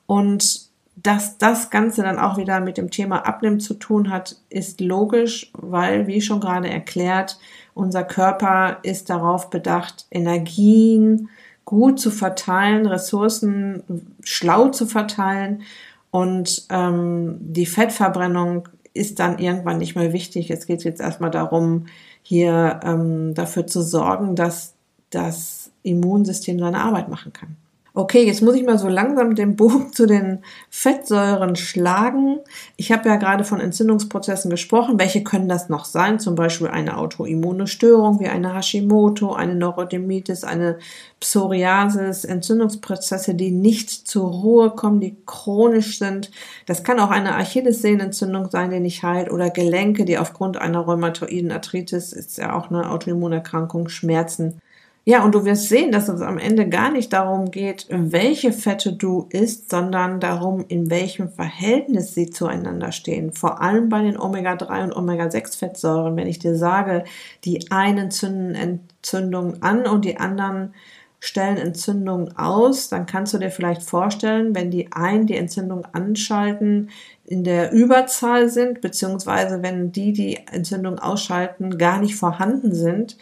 Und 0.05 0.67
dass 0.95 1.37
das 1.37 1.69
Ganze 1.69 2.03
dann 2.03 2.19
auch 2.19 2.37
wieder 2.37 2.59
mit 2.59 2.77
dem 2.77 2.91
Thema 2.91 3.25
Abnehmen 3.25 3.59
zu 3.59 3.75
tun 3.75 4.09
hat, 4.09 4.35
ist 4.49 4.81
logisch, 4.81 5.51
weil, 5.53 6.07
wie 6.07 6.21
schon 6.21 6.39
gerade 6.39 6.69
erklärt, 6.69 7.39
unser 7.73 8.03
Körper 8.03 8.79
ist 8.83 9.09
darauf 9.09 9.49
bedacht, 9.49 10.07
Energien 10.11 11.29
gut 11.65 11.99
zu 11.99 12.11
verteilen, 12.11 12.85
Ressourcen 12.85 13.83
schlau 14.23 14.69
zu 14.69 14.85
verteilen 14.85 15.63
und 16.11 16.67
ähm, 16.69 17.37
die 17.39 17.65
Fettverbrennung 17.65 18.67
ist 18.93 19.19
dann 19.19 19.39
irgendwann 19.39 19.79
nicht 19.79 19.95
mehr 19.95 20.13
wichtig. 20.13 20.51
Es 20.51 20.67
geht 20.67 20.83
jetzt 20.83 21.01
erstmal 21.01 21.31
darum, 21.31 21.87
hier 22.21 22.79
ähm, 22.83 23.33
dafür 23.33 23.65
zu 23.65 23.81
sorgen, 23.81 24.35
dass 24.35 24.75
das 25.09 25.71
Immunsystem 25.81 26.59
seine 26.59 26.81
Arbeit 26.81 27.09
machen 27.09 27.33
kann. 27.33 27.57
Okay, 27.95 28.25
jetzt 28.25 28.41
muss 28.41 28.55
ich 28.55 28.65
mal 28.65 28.79
so 28.79 28.87
langsam 28.87 29.35
den 29.35 29.55
Bogen 29.55 29.93
zu 29.93 30.07
den 30.07 30.39
Fettsäuren 30.71 31.55
schlagen. 31.55 32.39
Ich 32.75 32.91
habe 32.91 33.07
ja 33.07 33.17
gerade 33.17 33.43
von 33.43 33.59
Entzündungsprozessen 33.59 34.49
gesprochen. 34.49 34.97
Welche 34.97 35.23
können 35.23 35.47
das 35.47 35.69
noch 35.69 35.85
sein? 35.85 36.19
Zum 36.19 36.33
Beispiel 36.33 36.69
eine 36.69 36.97
autoimmune 36.97 37.67
Störung 37.67 38.19
wie 38.19 38.29
eine 38.29 38.55
Hashimoto, 38.55 39.33
eine 39.33 39.53
Neurodermitis, 39.53 40.43
eine 40.43 40.79
Psoriasis, 41.19 42.25
Entzündungsprozesse, 42.25 43.35
die 43.35 43.51
nicht 43.51 43.91
zur 43.91 44.27
Ruhe 44.27 44.71
kommen, 44.71 44.99
die 44.99 45.15
chronisch 45.27 45.99
sind. 45.99 46.31
Das 46.65 46.83
kann 46.83 46.99
auch 46.99 47.11
eine 47.11 47.35
Achillessehnenentzündung 47.35 48.49
sein, 48.49 48.71
die 48.71 48.79
nicht 48.79 49.03
heilt, 49.03 49.31
oder 49.31 49.51
Gelenke, 49.51 50.03
die 50.05 50.17
aufgrund 50.17 50.57
einer 50.57 50.79
rheumatoiden 50.79 51.51
Arthritis, 51.51 52.11
ist 52.11 52.39
ja 52.39 52.55
auch 52.55 52.71
eine 52.71 52.89
Autoimmunerkrankung, 52.89 53.87
Schmerzen 53.87 54.59
ja, 55.05 55.23
und 55.25 55.35
du 55.35 55.43
wirst 55.43 55.67
sehen, 55.67 55.91
dass 55.91 56.07
es 56.07 56.21
am 56.21 56.37
Ende 56.37 56.69
gar 56.69 56.89
nicht 56.89 57.11
darum 57.11 57.51
geht, 57.51 57.87
welche 57.89 58.53
Fette 58.53 58.93
du 58.93 59.27
isst, 59.31 59.69
sondern 59.69 60.21
darum, 60.21 60.63
in 60.69 60.89
welchem 60.89 61.29
Verhältnis 61.29 62.13
sie 62.13 62.29
zueinander 62.29 62.93
stehen. 62.93 63.33
Vor 63.33 63.61
allem 63.61 63.89
bei 63.89 64.01
den 64.01 64.17
Omega-3 64.17 64.83
und 64.85 64.95
Omega-6-Fettsäuren. 64.95 66.15
Wenn 66.15 66.27
ich 66.27 66.39
dir 66.39 66.55
sage, 66.55 67.03
die 67.43 67.69
einen 67.69 68.11
zünden 68.11 68.55
Entzündungen 68.55 69.61
an 69.61 69.85
und 69.87 70.05
die 70.05 70.17
anderen 70.21 70.73
stellen 71.19 71.57
Entzündungen 71.57 72.37
aus, 72.37 72.87
dann 72.87 73.05
kannst 73.05 73.33
du 73.33 73.37
dir 73.39 73.49
vielleicht 73.49 73.83
vorstellen, 73.83 74.55
wenn 74.55 74.71
die 74.71 74.91
einen 74.93 75.25
die 75.25 75.37
Entzündung 75.37 75.85
anschalten, 75.91 76.89
in 77.25 77.43
der 77.43 77.71
Überzahl 77.71 78.49
sind, 78.49 78.79
beziehungsweise 78.79 79.63
wenn 79.63 79.91
die 79.91 80.13
die 80.13 80.39
Entzündung 80.51 80.99
ausschalten, 80.99 81.77
gar 81.77 81.99
nicht 81.99 82.15
vorhanden 82.15 82.73
sind, 82.73 83.17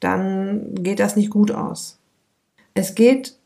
dann 0.00 0.74
geht 0.74 1.00
das 1.00 1.16
nicht 1.16 1.30
gut 1.30 1.50
aus. 1.50 1.98
Es 2.74 2.94
geht 2.94 3.36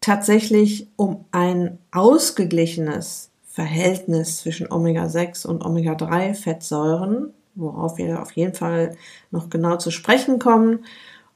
tatsächlich 0.00 0.88
um 0.96 1.24
ein 1.30 1.78
ausgeglichenes 1.92 3.30
Verhältnis 3.46 4.38
zwischen 4.38 4.70
Omega-6 4.70 5.46
und 5.46 5.64
Omega-3-Fettsäuren, 5.64 7.32
worauf 7.54 7.98
wir 7.98 8.22
auf 8.22 8.32
jeden 8.32 8.54
Fall 8.54 8.96
noch 9.30 9.50
genau 9.50 9.76
zu 9.76 9.90
sprechen 9.90 10.38
kommen. 10.38 10.84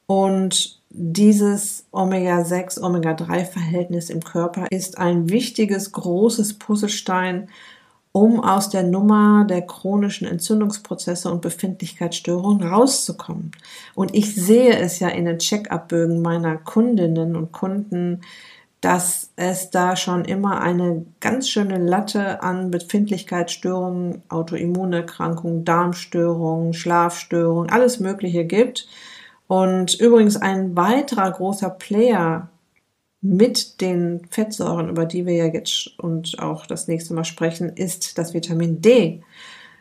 Und 0.07 0.81
dieses 0.89 1.85
Omega-6, 1.91 2.81
Omega-3-Verhältnis 2.81 4.09
im 4.09 4.23
Körper 4.23 4.67
ist 4.69 4.97
ein 4.97 5.29
wichtiges, 5.29 5.91
großes 5.91 6.57
Puzzlestein, 6.57 7.49
um 8.15 8.39
aus 8.39 8.69
der 8.69 8.83
Nummer 8.83 9.43
der 9.43 9.63
chronischen 9.63 10.25
Entzündungsprozesse 10.25 11.29
und 11.29 11.41
Befindlichkeitsstörungen 11.41 12.65
rauszukommen. 12.65 13.51
Und 13.93 14.15
ich 14.15 14.33
sehe 14.33 14.73
es 14.73 14.99
ja 14.99 15.09
in 15.09 15.25
den 15.25 15.37
Check-up-Bögen 15.37 16.21
meiner 16.21 16.55
Kundinnen 16.55 17.35
und 17.35 17.51
Kunden, 17.51 18.21
dass 18.79 19.31
es 19.35 19.69
da 19.69 19.97
schon 19.97 20.23
immer 20.23 20.61
eine 20.61 21.05
ganz 21.19 21.49
schöne 21.49 21.77
Latte 21.77 22.41
an 22.41 22.71
Befindlichkeitsstörungen, 22.71 24.21
Autoimmunerkrankungen, 24.29 25.65
Darmstörungen, 25.65 26.73
Schlafstörungen, 26.73 27.69
alles 27.69 27.99
Mögliche 27.99 28.45
gibt. 28.45 28.87
Und 29.47 29.93
übrigens 29.99 30.37
ein 30.37 30.77
weiterer 30.77 31.31
großer 31.31 31.69
Player 31.69 32.47
mit 33.25 33.81
den 33.81 34.21
Fettsäuren, 34.29 34.87
über 34.87 35.05
die 35.05 35.25
wir 35.25 35.33
ja 35.33 35.45
jetzt 35.47 35.97
und 35.97 36.37
auch 36.39 36.67
das 36.67 36.87
nächste 36.87 37.15
Mal 37.15 37.23
sprechen, 37.23 37.69
ist 37.69 38.19
das 38.19 38.35
Vitamin 38.35 38.81
D. 38.81 39.23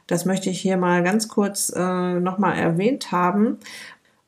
Das 0.07 0.25
möchte 0.25 0.49
ich 0.49 0.61
hier 0.61 0.79
mal 0.79 1.03
ganz 1.03 1.29
kurz 1.29 1.71
äh, 1.75 2.21
nochmal 2.21 2.59
erwähnt 2.59 3.13
haben. 3.13 3.59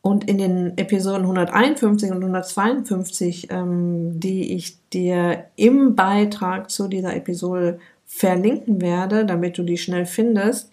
Und 0.03 0.29
in 0.29 0.39
den 0.39 0.77
Episoden 0.77 1.23
151 1.23 2.11
und 2.11 2.19
152, 2.19 3.51
ähm, 3.51 4.21
die 4.21 4.55
ich 4.55 4.79
dir 4.91 5.47
im 5.57 5.97
Beitrag 5.97 6.71
zu 6.71 6.87
dieser 6.87 7.17
Episode 7.17 7.79
verlinken 8.05 8.83
werde, 8.83 9.25
damit 9.25 9.57
du 9.57 9.63
die 9.63 9.79
schnell 9.79 10.05
findest, 10.05 10.71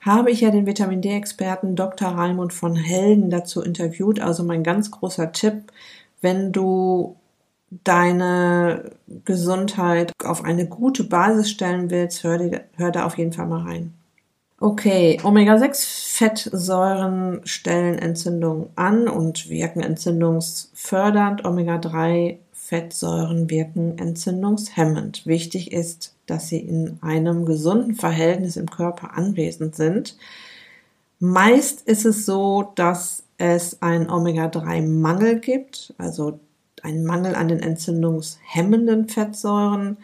habe 0.00 0.30
ich 0.32 0.40
ja 0.40 0.50
den 0.50 0.66
Vitamin 0.66 1.02
D-Experten 1.02 1.76
Dr. 1.76 2.08
Raimund 2.08 2.52
von 2.52 2.74
Helden 2.74 3.30
dazu 3.30 3.62
interviewt. 3.62 4.20
Also 4.20 4.42
mein 4.42 4.64
ganz 4.64 4.90
großer 4.90 5.32
Tipp, 5.32 5.72
wenn 6.20 6.52
du 6.52 7.16
deine 7.70 8.90
Gesundheit 9.24 10.12
auf 10.24 10.44
eine 10.44 10.66
gute 10.66 11.04
Basis 11.04 11.50
stellen 11.50 11.90
willst, 11.90 12.22
hör, 12.22 12.38
die, 12.38 12.58
hör 12.76 12.90
da 12.90 13.06
auf 13.06 13.16
jeden 13.18 13.32
Fall 13.32 13.46
mal 13.46 13.62
rein. 13.62 13.94
Okay, 14.58 15.20
Omega-6-Fettsäuren 15.22 17.42
stellen 17.44 17.98
Entzündungen 17.98 18.70
an 18.74 19.06
und 19.06 19.50
wirken 19.50 19.80
entzündungsfördernd. 19.80 21.44
Omega-3-Fettsäuren 21.44 23.50
wirken 23.50 23.98
entzündungshemmend. 23.98 25.26
Wichtig 25.26 25.72
ist, 25.72 26.14
dass 26.24 26.48
sie 26.48 26.60
in 26.60 26.98
einem 27.02 27.44
gesunden 27.44 27.96
Verhältnis 27.96 28.56
im 28.56 28.70
Körper 28.70 29.14
anwesend 29.14 29.76
sind. 29.76 30.16
Meist 31.18 31.86
ist 31.86 32.06
es 32.06 32.24
so, 32.24 32.72
dass 32.76 33.24
es 33.36 33.82
einen 33.82 34.08
Omega-3-Mangel 34.08 35.40
gibt, 35.40 35.92
also 35.98 36.40
ein 36.82 37.04
Mangel 37.04 37.34
an 37.34 37.48
den 37.48 37.60
entzündungshemmenden 37.60 39.08
Fettsäuren. 39.08 39.98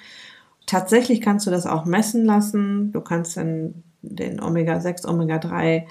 Tatsächlich 0.66 1.20
kannst 1.20 1.46
du 1.46 1.50
das 1.50 1.66
auch 1.66 1.84
messen 1.84 2.24
lassen. 2.24 2.92
Du 2.92 3.00
kannst 3.00 3.36
dann 3.36 3.82
den 4.02 4.40
Omega-6, 4.40 5.06
Omega-3 5.06 5.84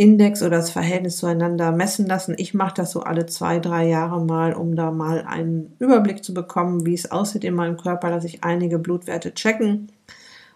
Index 0.00 0.42
oder 0.42 0.56
das 0.56 0.70
Verhältnis 0.70 1.18
zueinander 1.18 1.72
messen 1.72 2.06
lassen. 2.06 2.34
Ich 2.38 2.54
mache 2.54 2.72
das 2.74 2.90
so 2.90 3.02
alle 3.02 3.26
zwei, 3.26 3.58
drei 3.58 3.86
Jahre 3.86 4.24
mal, 4.24 4.54
um 4.54 4.74
da 4.74 4.90
mal 4.90 5.26
einen 5.28 5.76
Überblick 5.78 6.24
zu 6.24 6.32
bekommen, 6.32 6.86
wie 6.86 6.94
es 6.94 7.10
aussieht 7.10 7.44
in 7.44 7.54
meinem 7.54 7.76
Körper, 7.76 8.08
dass 8.08 8.24
ich 8.24 8.42
einige 8.42 8.78
Blutwerte 8.78 9.34
checken 9.34 9.92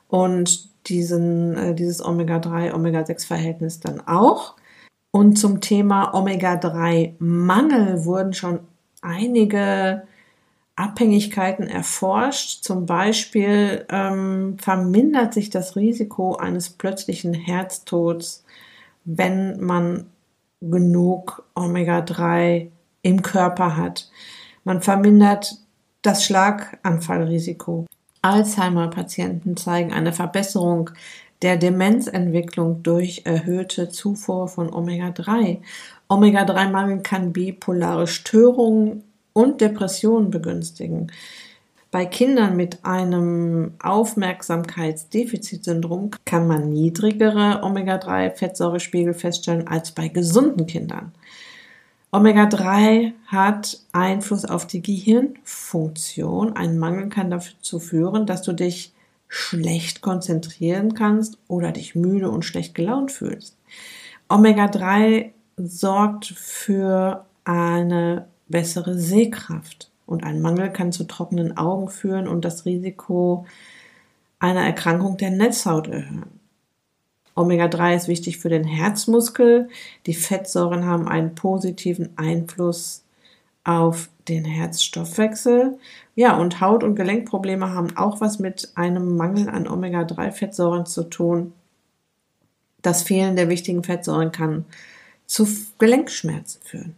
und 0.09 0.71
diesen, 0.89 1.57
äh, 1.59 1.75
dieses 1.75 2.03
Omega-3, 2.03 2.73
Omega-6 2.73 3.27
Verhältnis 3.27 3.81
dann 3.81 4.01
auch. 4.07 4.57
Und 5.11 5.39
zum 5.39 5.61
Thema 5.61 6.15
Omega-3-Mangel 6.15 8.07
wurden 8.07 8.33
schon 8.33 8.61
einige 9.05 10.07
Abhängigkeiten 10.77 11.69
erforscht. 11.69 12.65
Zum 12.65 12.87
Beispiel 12.87 13.87
ähm, 13.91 14.57
vermindert 14.59 15.35
sich 15.35 15.51
das 15.51 15.77
Risiko 15.77 16.37
eines 16.37 16.71
plötzlichen 16.71 17.35
Herztods, 17.35 18.45
wenn 19.05 19.61
man 19.61 20.07
genug 20.61 21.45
Omega-3 21.55 22.69
im 23.03 23.23
Körper 23.23 23.77
hat. 23.77 24.11
Man 24.65 24.81
vermindert 24.81 25.59
das 26.03 26.25
Schlaganfallrisiko. 26.25 27.87
Alzheimer-Patienten 28.23 29.57
zeigen 29.57 29.93
eine 29.93 30.13
Verbesserung 30.13 30.91
der 31.43 31.59
Demenzentwicklung 31.59 32.83
durch 32.83 33.23
erhöhte 33.27 33.91
Zufuhr 33.91 34.49
von 34.49 34.73
Omega-3. 34.73 35.59
Omega-3-Mangel 36.15 37.03
kann 37.03 37.33
bipolare 37.33 38.07
Störungen 38.07 39.03
und 39.33 39.61
Depressionen 39.61 40.31
begünstigen. 40.31 41.11
Bei 41.91 42.07
Kindern 42.07 42.55
mit 42.55 42.85
einem 42.85 43.73
Aufmerksamkeitsdefizitsyndrom 43.83 46.13
kann 46.25 46.47
man 46.47 46.71
niedrigere 46.71 47.65
Omega-3-Fettsäurespiegel 47.65 49.15
feststellen 49.15 49.67
als 49.67 49.91
bei 49.91 50.07
gesunden 50.07 50.69
Kindern. 50.69 51.11
Omega-3 52.13 53.11
hat 53.27 53.81
Einfluss 53.91 54.45
auf 54.45 54.69
die 54.69 54.83
Gehirnfunktion. 54.83 56.55
Ein 56.55 56.79
Mangel 56.79 57.09
kann 57.09 57.29
dazu 57.29 57.81
führen, 57.81 58.25
dass 58.25 58.43
du 58.43 58.53
dich 58.53 58.93
schlecht 59.27 60.01
konzentrieren 60.01 60.95
kannst 60.95 61.39
oder 61.49 61.73
dich 61.73 61.97
müde 61.97 62.31
und 62.31 62.45
schlecht 62.45 62.77
gelaunt 62.77 63.11
fühlst. 63.11 63.57
Omega-3 64.29 65.34
sorgt 65.57 66.27
für 66.27 67.25
eine 67.45 68.27
bessere 68.49 68.99
Sehkraft 68.99 69.91
und 70.07 70.25
ein 70.25 70.41
Mangel 70.41 70.71
kann 70.71 70.93
zu 70.93 71.05
trockenen 71.05 71.57
Augen 71.57 71.89
führen 71.89 72.29
und 72.29 72.45
das 72.45 72.67
Risiko 72.67 73.47
einer 74.39 74.63
Erkrankung 74.63 75.17
der 75.17 75.31
Netzhaut 75.31 75.89
erhöhen. 75.89 76.41
Omega-3 77.37 77.97
ist 77.97 78.09
wichtig 78.09 78.39
für 78.39 78.49
den 78.49 78.65
Herzmuskel. 78.65 79.69
Die 80.07 80.15
Fettsäuren 80.15 80.85
haben 80.85 81.09
einen 81.09 81.35
positiven 81.35 82.11
Einfluss 82.17 83.03
auf 83.65 84.09
den 84.29 84.45
Herzstoffwechsel. 84.45 85.79
Ja, 86.15 86.37
und 86.37 86.61
Haut- 86.61 86.85
und 86.85 86.95
Gelenkprobleme 86.95 87.71
haben 87.71 87.97
auch 87.97 88.21
was 88.21 88.39
mit 88.39 88.71
einem 88.77 89.17
Mangel 89.17 89.49
an 89.49 89.67
Omega-3-Fettsäuren 89.67 90.87
zu 90.87 91.05
tun. 91.05 91.53
Das 92.83 93.03
Fehlen 93.03 93.35
der 93.35 93.49
wichtigen 93.49 93.83
Fettsäuren 93.83 94.31
kann 94.31 94.65
zu 95.27 95.47
Gelenkschmerzen 95.79 96.61
führen. 96.63 96.97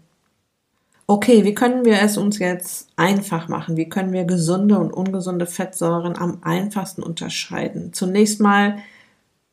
Okay, 1.09 1.45
wie 1.45 1.55
können 1.55 1.85
wir 1.85 2.03
es 2.03 2.17
uns 2.17 2.41
jetzt 2.41 2.89
einfach 2.97 3.47
machen? 3.47 3.77
Wie 3.77 3.89
können 3.89 4.13
wir 4.13 4.25
gesunde 4.25 4.77
und 4.79 4.93
ungesunde 4.93 5.47
Fettsäuren 5.47 6.17
am 6.17 6.39
einfachsten 6.43 7.03
unterscheiden? 7.03 7.93
Zunächst 7.93 8.41
mal, 8.41 8.79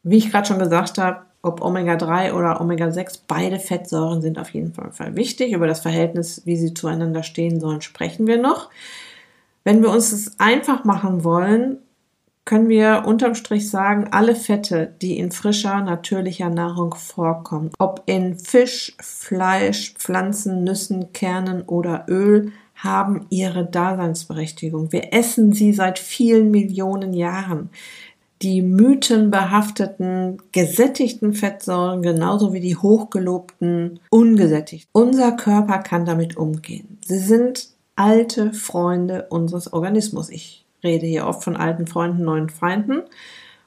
wie 0.01 0.17
ich 0.17 0.31
gerade 0.31 0.47
schon 0.47 0.57
gesagt 0.57 0.97
habe, 0.97 1.21
ob 1.43 1.61
Omega-3 1.61 2.33
oder 2.33 2.59
Omega-6, 2.59 3.21
beide 3.27 3.59
Fettsäuren 3.59 4.21
sind 4.21 4.39
auf 4.39 4.49
jeden 4.51 4.73
Fall 4.73 5.15
wichtig. 5.15 5.51
Über 5.51 5.67
das 5.67 5.81
Verhältnis, 5.81 6.41
wie 6.45 6.55
sie 6.55 6.73
zueinander 6.73 7.21
stehen 7.21 7.59
sollen, 7.59 7.81
sprechen 7.81 8.25
wir 8.25 8.41
noch. 8.41 8.69
Wenn 9.63 9.83
wir 9.83 9.91
uns 9.91 10.09
das 10.09 10.39
einfach 10.39 10.85
machen 10.85 11.23
wollen, 11.23 11.77
können 12.45 12.67
wir 12.67 13.03
unterm 13.05 13.35
Strich 13.35 13.69
sagen, 13.69 14.07
alle 14.11 14.35
Fette, 14.35 14.93
die 15.01 15.17
in 15.17 15.31
frischer, 15.31 15.81
natürlicher 15.81 16.49
Nahrung 16.49 16.93
vorkommen, 16.95 17.71
ob 17.79 18.03
in 18.05 18.37
Fisch, 18.37 18.95
Fleisch, 18.99 19.93
Pflanzen, 19.93 20.63
Nüssen, 20.63 21.13
Kernen 21.13 21.61
oder 21.63 22.05
Öl, 22.09 22.51
haben 22.75 23.27
ihre 23.29 23.65
Daseinsberechtigung. 23.65 24.91
Wir 24.91 25.13
essen 25.13 25.53
sie 25.53 25.73
seit 25.73 25.99
vielen 25.99 26.51
Millionen 26.51 27.13
Jahren 27.13 27.69
die 28.41 28.61
mythenbehafteten, 28.61 30.37
gesättigten 30.51 31.33
Fettsäuren 31.33 32.01
genauso 32.01 32.51
wie 32.51 32.59
die 32.59 32.75
hochgelobten, 32.75 34.01
ungesättigten. 34.09 34.89
Unser 34.91 35.31
Körper 35.31 35.77
kann 35.79 36.05
damit 36.05 36.35
umgehen. 36.35 36.99
Sie 37.05 37.19
sind 37.19 37.69
alte 37.95 38.51
Freunde 38.51 39.27
unseres 39.29 39.71
Organismus. 39.71 40.29
Ich 40.29 40.62
rede 40.83 41.05
hier 41.05 41.27
oft 41.27 41.43
von 41.43 41.55
alten 41.55 41.87
Freunden, 41.87 42.23
neuen 42.23 42.49
Feinden 42.49 43.03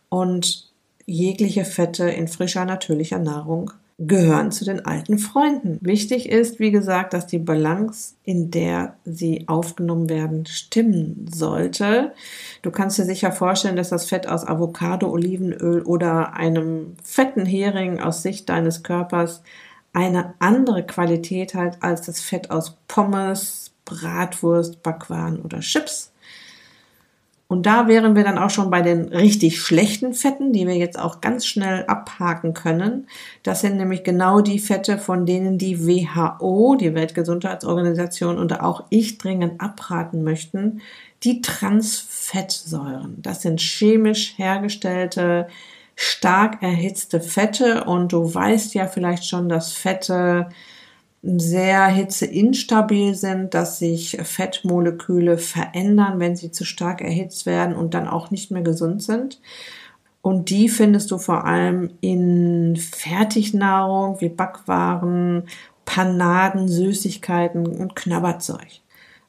und 0.09 0.71
jegliche 1.07 1.65
Fette 1.65 2.09
in 2.09 2.29
frischer, 2.29 2.65
natürlicher 2.65 3.19
Nahrung 3.19 3.71
gehören 3.99 4.53
zu 4.53 4.67
den 4.67 4.85
alten 4.85 5.19
Freunden. 5.19 5.79
Wichtig 5.81 6.29
ist, 6.29 6.59
wie 6.59 6.71
gesagt, 6.71 7.15
dass 7.15 7.27
die 7.27 7.39
Balance, 7.39 8.15
in 8.25 8.51
der 8.51 8.97
sie 9.07 9.45
aufgenommen 9.49 10.11
werden, 10.11 10.45
stimmen 10.45 11.27
sollte. 11.33 12.13
Du 12.61 12.71
kannst 12.71 12.99
dir 12.99 13.05
sicher 13.05 13.33
vorstellen, 13.33 13.77
dass 13.77 13.89
das 13.89 14.07
Fett 14.07 14.29
aus 14.29 14.47
Avocado, 14.47 15.09
Olivenöl 15.11 15.81
oder 15.83 16.35
einem 16.35 16.97
fetten 17.03 17.47
Hering 17.47 17.99
aus 17.99 18.23
Sicht 18.23 18.51
deines 18.51 18.83
Körpers 18.83 19.43
eine 19.95 20.35
andere 20.41 20.85
Qualität 20.85 21.55
hat 21.55 21.83
als 21.83 22.03
das 22.03 22.21
Fett 22.21 22.51
aus 22.51 22.77
Pommes, 22.89 23.73
Bratwurst, 23.87 24.83
Backwaren 24.83 25.41
oder 25.41 25.61
Chips. 25.61 26.13
Und 27.49 27.65
da 27.65 27.87
wären 27.87 28.17
wir 28.17 28.25
dann 28.25 28.39
auch 28.39 28.51
schon 28.51 28.71
bei 28.71 28.83
den 28.83 29.09
richtig 29.09 29.61
schlechten 29.61 30.15
Fetten, 30.15 30.53
die 30.53 30.67
wir 30.67 30.75
jetzt 30.75 30.99
auch 30.99 31.21
ganz 31.21 31.47
schnell 31.47 31.85
abhaken 31.87 32.55
können. 32.55 33.07
Das 33.45 33.61
sind 33.61 33.77
nämlich 33.77 34.03
genau 34.03 34.41
die 34.41 34.59
Fette, 34.59 34.99
von 34.99 35.27
denen 35.27 35.57
die 35.57 35.87
WHO, 35.87 36.75
die 36.75 36.95
Weltgesundheitsorganisation 36.95 38.39
und 38.39 38.61
auch 38.61 38.85
ich 38.91 39.19
dringend 39.19 39.61
abraten 39.61 40.25
möchten. 40.25 40.81
Die 41.23 41.41
Transfettsäuren. 41.41 43.23
Das 43.23 43.43
sind 43.43 43.61
chemisch 43.61 44.35
hergestellte, 44.37 45.47
stark 45.95 46.63
erhitzte 46.63 47.21
Fette 47.21 47.85
und 47.85 48.13
du 48.13 48.35
weißt 48.35 48.75
ja 48.75 48.89
vielleicht 48.89 49.25
schon, 49.25 49.49
dass 49.49 49.73
Fette 49.73 50.49
sehr 51.27 51.87
hitzeinstabil 51.87 53.15
sind, 53.15 53.55
dass 53.55 53.79
sich 53.79 54.19
Fettmoleküle 54.23 55.39
verändern, 55.39 56.21
wenn 56.21 56.37
sie 56.37 56.53
zu 56.53 56.65
stark 56.65 57.01
erhitzt 57.01 57.47
werden 57.47 57.75
und 57.75 57.95
dann 57.95 58.07
auch 58.07 58.31
nicht 58.31 58.51
mehr 58.51 58.63
gesund 58.63 59.03
sind. 59.03 59.41
Und 60.23 60.51
die 60.51 60.69
findest 60.69 61.11
du 61.11 61.19
vor 61.19 61.45
allem 61.45 61.91
in 62.01 62.77
Fertignahrung 62.77 64.21
wie 64.21 64.29
Backwaren, 64.29 65.45
Panaden, 65.85 66.69
Süßigkeiten 66.69 67.67
und 67.67 67.97
Knabberzeug. 67.97 68.81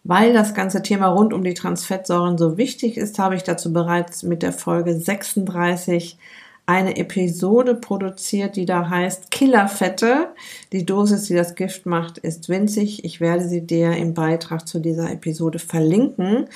Weil 0.04 0.34
das 0.34 0.54
ganze 0.54 0.82
Thema 0.82 1.08
rund 1.08 1.34
um 1.34 1.44
die 1.44 1.54
Transfettsäuren 1.54 2.38
so 2.38 2.58
wichtig 2.58 2.98
ist, 2.98 3.20
habe 3.20 3.36
ich 3.36 3.44
dazu 3.44 3.74
bereits 3.74 4.24
mit 4.24 4.42
der 4.42 4.54
Folge 4.54 5.00
36 5.00 6.18
eine 6.68 6.98
Episode 6.98 7.76
produziert, 7.76 8.58
die 8.58 8.66
da 8.66 8.90
heißt 8.90 9.32
Killerfette. 9.32 10.34
Die 10.74 10.86
Dosis, 10.86 11.24
die 11.24 11.34
das 11.34 11.56
Gift 11.56 11.86
macht, 11.86 12.18
ist 12.18 12.50
winzig. 12.50 13.06
Ich 13.06 13.22
werde 13.22 13.48
sie 13.48 13.66
dir 13.66 13.94
im 13.94 14.14
Beitrag 14.14 14.68
zu 14.68 14.80
dieser 14.80 15.10
Episode 15.10 15.60
verlinken. 15.60 16.48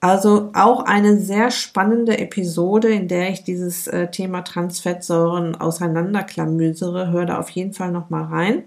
Also 0.00 0.50
auch 0.52 0.84
eine 0.84 1.16
sehr 1.18 1.52
spannende 1.52 2.18
Episode, 2.18 2.88
in 2.88 3.06
der 3.06 3.30
ich 3.30 3.44
dieses 3.44 3.86
äh, 3.86 4.10
Thema 4.10 4.42
Transfettsäuren 4.42 5.54
auseinanderklamüsere. 5.54 7.12
Hör 7.12 7.24
da 7.24 7.38
auf 7.38 7.50
jeden 7.50 7.72
Fall 7.72 7.92
noch 7.92 8.10
mal 8.10 8.24
rein. 8.24 8.64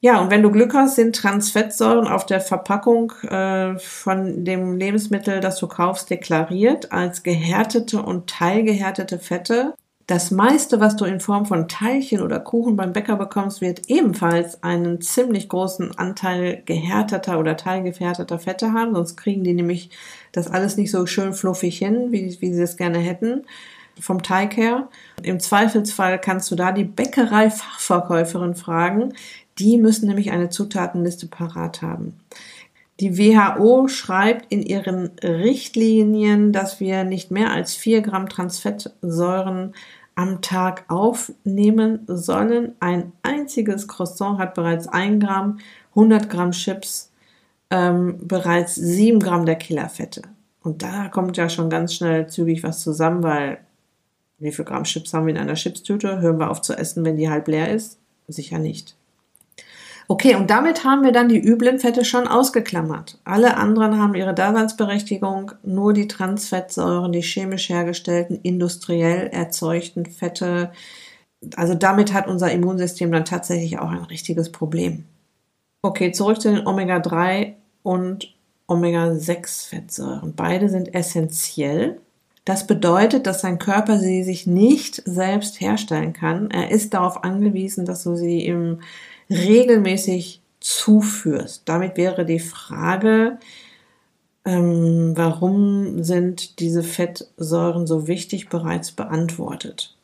Ja, 0.00 0.22
und 0.22 0.30
wenn 0.30 0.42
du 0.42 0.50
Glück 0.50 0.72
hast, 0.72 0.96
sind 0.96 1.14
Transfettsäuren 1.14 2.08
auf 2.08 2.24
der 2.24 2.40
Verpackung 2.40 3.12
äh, 3.28 3.78
von 3.78 4.46
dem 4.46 4.78
Lebensmittel, 4.78 5.40
das 5.40 5.58
du 5.58 5.68
kaufst, 5.68 6.08
deklariert 6.08 6.90
als 6.90 7.22
gehärtete 7.22 8.02
und 8.02 8.30
teilgehärtete 8.30 9.18
Fette. 9.18 9.74
Das 10.10 10.32
meiste, 10.32 10.80
was 10.80 10.96
du 10.96 11.04
in 11.04 11.20
Form 11.20 11.46
von 11.46 11.68
Teilchen 11.68 12.20
oder 12.20 12.40
Kuchen 12.40 12.74
beim 12.74 12.92
Bäcker 12.92 13.14
bekommst, 13.14 13.60
wird 13.60 13.82
ebenfalls 13.86 14.60
einen 14.60 15.00
ziemlich 15.00 15.48
großen 15.48 15.96
Anteil 15.98 16.64
gehärteter 16.66 17.38
oder 17.38 17.56
teilgefärteter 17.56 18.40
Fette 18.40 18.72
haben, 18.72 18.92
sonst 18.92 19.16
kriegen 19.16 19.44
die 19.44 19.54
nämlich 19.54 19.90
das 20.32 20.48
alles 20.48 20.76
nicht 20.76 20.90
so 20.90 21.06
schön 21.06 21.32
fluffig 21.32 21.78
hin, 21.78 22.10
wie, 22.10 22.36
wie 22.40 22.52
sie 22.52 22.62
es 22.62 22.76
gerne 22.76 22.98
hätten 22.98 23.44
vom 24.00 24.24
Teig 24.24 24.56
her. 24.56 24.88
Im 25.22 25.38
Zweifelsfall 25.38 26.20
kannst 26.20 26.50
du 26.50 26.56
da 26.56 26.72
die 26.72 26.82
Bäckerei-Fachverkäuferin 26.82 28.56
fragen. 28.56 29.14
Die 29.60 29.78
müssen 29.78 30.08
nämlich 30.08 30.32
eine 30.32 30.48
Zutatenliste 30.48 31.28
parat 31.28 31.82
haben. 31.82 32.18
Die 32.98 33.16
WHO 33.16 33.86
schreibt 33.88 34.52
in 34.52 34.62
ihren 34.62 35.12
Richtlinien, 35.22 36.52
dass 36.52 36.80
wir 36.80 37.04
nicht 37.04 37.30
mehr 37.30 37.52
als 37.52 37.74
vier 37.74 38.02
Gramm 38.02 38.28
Transfettsäuren 38.28 39.72
am 40.20 40.42
Tag 40.42 40.84
aufnehmen 40.88 42.00
sollen. 42.06 42.74
Ein 42.78 43.12
einziges 43.22 43.88
Croissant 43.88 44.38
hat 44.38 44.52
bereits 44.52 44.86
1 44.86 45.24
Gramm, 45.24 45.60
100 45.90 46.28
Gramm 46.28 46.50
Chips 46.50 47.10
ähm, 47.70 48.18
bereits 48.20 48.74
7 48.74 49.18
Gramm 49.18 49.46
der 49.46 49.56
Killerfette. 49.56 50.20
Und 50.62 50.82
da 50.82 51.08
kommt 51.08 51.38
ja 51.38 51.48
schon 51.48 51.70
ganz 51.70 51.94
schnell 51.94 52.26
zügig 52.26 52.62
was 52.62 52.82
zusammen, 52.82 53.22
weil 53.22 53.60
wie 54.38 54.52
viel 54.52 54.66
Gramm 54.66 54.84
Chips 54.84 55.14
haben 55.14 55.24
wir 55.24 55.32
in 55.32 55.40
einer 55.40 55.54
Chipstüte? 55.54 56.20
Hören 56.20 56.38
wir 56.38 56.50
auf 56.50 56.60
zu 56.60 56.74
essen, 56.74 57.02
wenn 57.06 57.16
die 57.16 57.30
halb 57.30 57.48
leer 57.48 57.72
ist? 57.72 57.98
Sicher 58.28 58.58
nicht. 58.58 58.96
Okay, 60.10 60.34
und 60.34 60.50
damit 60.50 60.82
haben 60.82 61.04
wir 61.04 61.12
dann 61.12 61.28
die 61.28 61.38
üblen 61.38 61.78
Fette 61.78 62.04
schon 62.04 62.26
ausgeklammert. 62.26 63.20
Alle 63.22 63.56
anderen 63.56 63.96
haben 63.96 64.16
ihre 64.16 64.34
Daseinsberechtigung, 64.34 65.52
nur 65.62 65.92
die 65.92 66.08
Transfettsäuren, 66.08 67.12
die 67.12 67.22
chemisch 67.22 67.68
hergestellten, 67.68 68.40
industriell 68.42 69.28
erzeugten 69.28 70.06
Fette. 70.06 70.72
Also 71.54 71.74
damit 71.74 72.12
hat 72.12 72.26
unser 72.26 72.50
Immunsystem 72.50 73.12
dann 73.12 73.24
tatsächlich 73.24 73.78
auch 73.78 73.90
ein 73.90 74.02
richtiges 74.02 74.50
Problem. 74.50 75.04
Okay, 75.80 76.10
zurück 76.10 76.40
zu 76.40 76.50
den 76.50 76.66
Omega-3 76.66 77.52
und 77.84 78.34
Omega-6-Fettsäuren. 78.66 80.34
Beide 80.34 80.68
sind 80.68 80.92
essentiell. 80.92 82.00
Das 82.44 82.66
bedeutet, 82.66 83.28
dass 83.28 83.42
dein 83.42 83.60
Körper 83.60 84.00
sie 84.00 84.24
sich 84.24 84.44
nicht 84.44 85.02
selbst 85.04 85.60
herstellen 85.60 86.14
kann. 86.14 86.50
Er 86.50 86.72
ist 86.72 86.94
darauf 86.94 87.22
angewiesen, 87.22 87.84
dass 87.84 88.02
du 88.02 88.16
sie 88.16 88.44
im 88.44 88.80
regelmäßig 89.30 90.42
zuführst. 90.60 91.62
Damit 91.64 91.96
wäre 91.96 92.26
die 92.26 92.40
Frage, 92.40 93.38
ähm, 94.44 95.12
warum 95.16 96.02
sind 96.02 96.60
diese 96.60 96.82
Fettsäuren 96.82 97.86
so 97.86 98.06
wichtig, 98.06 98.48
bereits 98.48 98.92
beantwortet. 98.92 99.96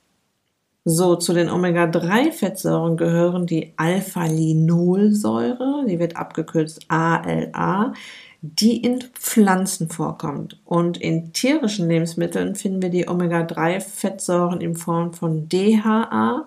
So, 0.89 1.17
zu 1.17 1.33
den 1.33 1.51
Omega-3-Fettsäuren 1.51 2.97
gehören 2.97 3.47
die 3.47 3.73
Alpha-Linolsäure, 3.77 5.85
die 5.89 5.99
wird 5.99 6.17
abgekürzt 6.17 6.85
ALA, 6.87 7.93
die 8.41 8.85
in 8.85 9.01
Pflanzen 9.01 9.89
vorkommt. 9.89 10.61
Und 10.65 10.99
in 10.99 11.33
tierischen 11.33 11.89
Lebensmitteln 11.89 12.55
finden 12.55 12.83
wir 12.83 12.91
die 12.91 13.09
Omega-3-Fettsäuren 13.09 14.61
in 14.61 14.77
Form 14.77 15.13
von 15.13 15.49
DHA, 15.49 16.47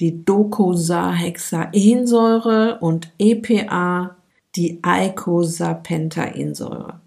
die 0.00 0.24
Docosahexaensäure 0.24 2.78
und 2.80 3.12
EPA, 3.18 4.16
die 4.56 4.80
Eicosapentaensäure. 4.82 7.00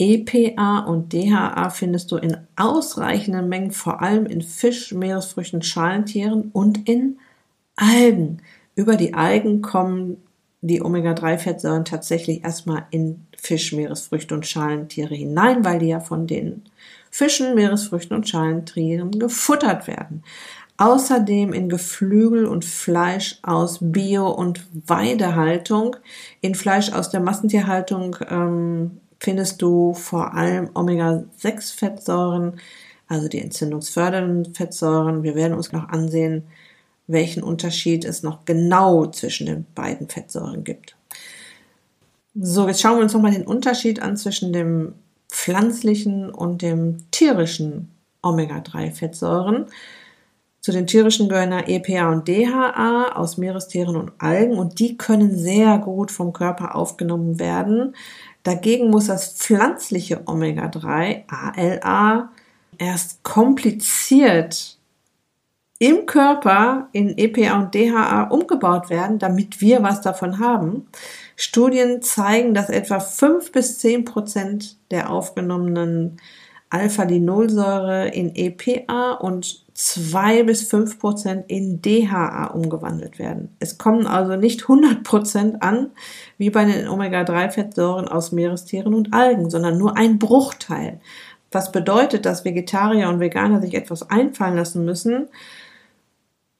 EPA 0.00 0.78
und 0.80 1.12
DHA 1.12 1.70
findest 1.70 2.12
du 2.12 2.16
in 2.16 2.36
ausreichenden 2.54 3.48
Mengen 3.48 3.72
vor 3.72 4.00
allem 4.00 4.26
in 4.26 4.42
Fisch, 4.42 4.92
Meeresfrüchten, 4.92 5.62
Schalentieren 5.62 6.50
und 6.52 6.88
in 6.88 7.18
Algen. 7.74 8.40
Über 8.76 8.94
die 8.96 9.14
Algen 9.14 9.60
kommen 9.60 10.18
die 10.60 10.82
Omega-3-Fettsäuren 10.82 11.84
tatsächlich 11.84 12.44
erstmal 12.44 12.86
in 12.90 13.26
Fisch, 13.36 13.72
Meeresfrüchte 13.72 14.34
und 14.34 14.46
Schalentiere 14.46 15.14
hinein, 15.14 15.64
weil 15.64 15.80
die 15.80 15.86
ja 15.86 16.00
von 16.00 16.26
den 16.26 16.62
Fischen, 17.10 17.54
Meeresfrüchten 17.54 18.16
und 18.16 18.28
Schalentieren 18.28 19.18
gefuttert 19.18 19.86
werden. 19.86 20.22
Außerdem 20.80 21.52
in 21.52 21.68
Geflügel 21.68 22.46
und 22.46 22.64
Fleisch 22.64 23.40
aus 23.42 23.78
Bio- 23.80 24.30
und 24.30 24.64
Weidehaltung. 24.86 25.96
In 26.40 26.54
Fleisch 26.54 26.92
aus 26.92 27.10
der 27.10 27.18
Massentierhaltung 27.18 28.16
ähm, 28.30 29.00
findest 29.18 29.60
du 29.60 29.92
vor 29.92 30.34
allem 30.34 30.70
Omega-6-Fettsäuren, 30.74 32.60
also 33.08 33.26
die 33.26 33.40
entzündungsfördernden 33.40 34.54
Fettsäuren. 34.54 35.24
Wir 35.24 35.34
werden 35.34 35.54
uns 35.54 35.72
noch 35.72 35.88
ansehen, 35.88 36.44
welchen 37.08 37.42
Unterschied 37.42 38.04
es 38.04 38.22
noch 38.22 38.44
genau 38.44 39.06
zwischen 39.06 39.46
den 39.46 39.66
beiden 39.74 40.08
Fettsäuren 40.08 40.62
gibt. 40.62 40.96
So, 42.36 42.68
jetzt 42.68 42.80
schauen 42.80 42.98
wir 42.98 43.02
uns 43.02 43.14
nochmal 43.14 43.32
den 43.32 43.48
Unterschied 43.48 44.00
an 44.00 44.16
zwischen 44.16 44.52
dem 44.52 44.94
pflanzlichen 45.28 46.30
und 46.30 46.62
dem 46.62 46.98
tierischen 47.10 47.90
Omega-3-Fettsäuren. 48.22 49.66
Zu 50.68 50.72
den 50.72 50.86
tierischen 50.86 51.30
gehören 51.30 51.52
EPA 51.52 52.12
und 52.12 52.28
DHA 52.28 53.12
aus 53.16 53.38
Meerestieren 53.38 53.96
und 53.96 54.12
Algen 54.18 54.58
und 54.58 54.78
die 54.80 54.98
können 54.98 55.34
sehr 55.34 55.78
gut 55.78 56.10
vom 56.10 56.34
Körper 56.34 56.74
aufgenommen 56.74 57.38
werden. 57.38 57.96
Dagegen 58.42 58.90
muss 58.90 59.06
das 59.06 59.32
pflanzliche 59.32 60.24
Omega-3, 60.26 61.22
ALA, 61.26 62.28
erst 62.76 63.22
kompliziert 63.22 64.76
im 65.78 66.04
Körper 66.04 66.88
in 66.92 67.16
EPA 67.16 67.60
und 67.60 67.74
DHA 67.74 68.24
umgebaut 68.24 68.90
werden, 68.90 69.18
damit 69.18 69.62
wir 69.62 69.82
was 69.82 70.02
davon 70.02 70.38
haben. 70.38 70.86
Studien 71.34 72.02
zeigen, 72.02 72.52
dass 72.52 72.68
etwa 72.68 73.00
5 73.00 73.52
bis 73.52 73.78
10 73.78 74.04
Prozent 74.04 74.76
der 74.90 75.08
aufgenommenen 75.08 76.18
Alpha-Linolsäure 76.70 78.08
in 78.08 78.34
EPA 78.34 79.12
und 79.12 79.64
2 79.74 80.42
bis 80.42 80.68
5 80.68 80.98
Prozent 80.98 81.44
in 81.48 81.80
DHA 81.80 82.46
umgewandelt 82.48 83.18
werden. 83.18 83.54
Es 83.60 83.78
kommen 83.78 84.06
also 84.06 84.36
nicht 84.36 84.62
100 84.62 85.04
Prozent 85.04 85.62
an, 85.62 85.90
wie 86.36 86.50
bei 86.50 86.64
den 86.64 86.88
Omega-3-Fettsäuren 86.88 88.08
aus 88.08 88.32
Meerestieren 88.32 88.94
und 88.94 89.14
Algen, 89.14 89.50
sondern 89.50 89.78
nur 89.78 89.96
ein 89.96 90.18
Bruchteil. 90.18 91.00
Was 91.52 91.72
bedeutet, 91.72 92.26
dass 92.26 92.44
Vegetarier 92.44 93.08
und 93.08 93.20
Veganer 93.20 93.60
sich 93.60 93.74
etwas 93.74 94.10
einfallen 94.10 94.56
lassen 94.56 94.84
müssen, 94.84 95.28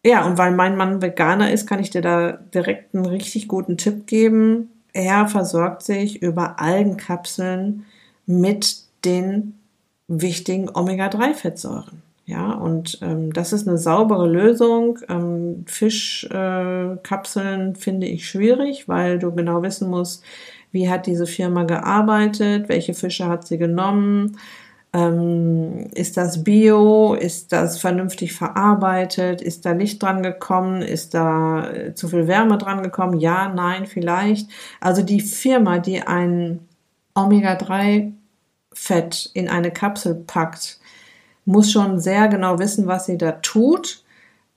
ja, 0.04 0.24
und 0.24 0.38
weil 0.38 0.52
mein 0.52 0.76
Mann 0.76 1.02
Veganer 1.02 1.50
ist, 1.52 1.66
kann 1.66 1.80
ich 1.80 1.90
dir 1.90 2.02
da 2.02 2.32
direkt 2.32 2.94
einen 2.94 3.04
richtig 3.04 3.48
guten 3.48 3.76
Tipp 3.76 4.06
geben. 4.06 4.70
Er 4.92 5.26
versorgt 5.28 5.82
sich 5.82 6.22
über 6.22 6.60
Algenkapseln 6.60 7.84
mit 8.24 8.84
den 9.04 9.57
wichtigen 10.08 10.70
Omega-3-Fettsäuren. 10.74 12.02
Ja, 12.24 12.52
und 12.52 12.98
ähm, 13.00 13.32
das 13.32 13.54
ist 13.54 13.66
eine 13.66 13.78
saubere 13.78 14.28
Lösung. 14.28 14.98
Ähm, 15.08 15.64
Fischkapseln 15.66 17.72
äh, 17.72 17.74
finde 17.74 18.06
ich 18.06 18.28
schwierig, 18.28 18.86
weil 18.86 19.18
du 19.18 19.34
genau 19.34 19.62
wissen 19.62 19.88
musst, 19.88 20.22
wie 20.70 20.90
hat 20.90 21.06
diese 21.06 21.26
Firma 21.26 21.64
gearbeitet, 21.64 22.68
welche 22.68 22.92
Fische 22.92 23.28
hat 23.28 23.46
sie 23.46 23.56
genommen, 23.56 24.36
ähm, 24.92 25.88
ist 25.94 26.16
das 26.16 26.44
bio, 26.44 27.14
ist 27.14 27.52
das 27.52 27.78
vernünftig 27.78 28.32
verarbeitet, 28.32 29.42
ist 29.42 29.64
da 29.64 29.72
Licht 29.72 30.02
dran 30.02 30.22
gekommen, 30.22 30.82
ist 30.82 31.14
da 31.14 31.70
äh, 31.70 31.94
zu 31.94 32.08
viel 32.08 32.26
Wärme 32.26 32.58
dran 32.58 32.82
gekommen, 32.82 33.20
ja, 33.20 33.48
nein, 33.48 33.86
vielleicht. 33.86 34.50
Also 34.80 35.02
die 35.02 35.20
Firma, 35.20 35.78
die 35.78 36.02
ein 36.02 36.60
Omega-3 37.14 38.12
Fett 38.80 39.30
in 39.34 39.48
eine 39.48 39.72
Kapsel 39.72 40.14
packt, 40.14 40.78
muss 41.44 41.72
schon 41.72 41.98
sehr 41.98 42.28
genau 42.28 42.60
wissen, 42.60 42.86
was 42.86 43.06
sie 43.06 43.18
da 43.18 43.32
tut, 43.32 44.04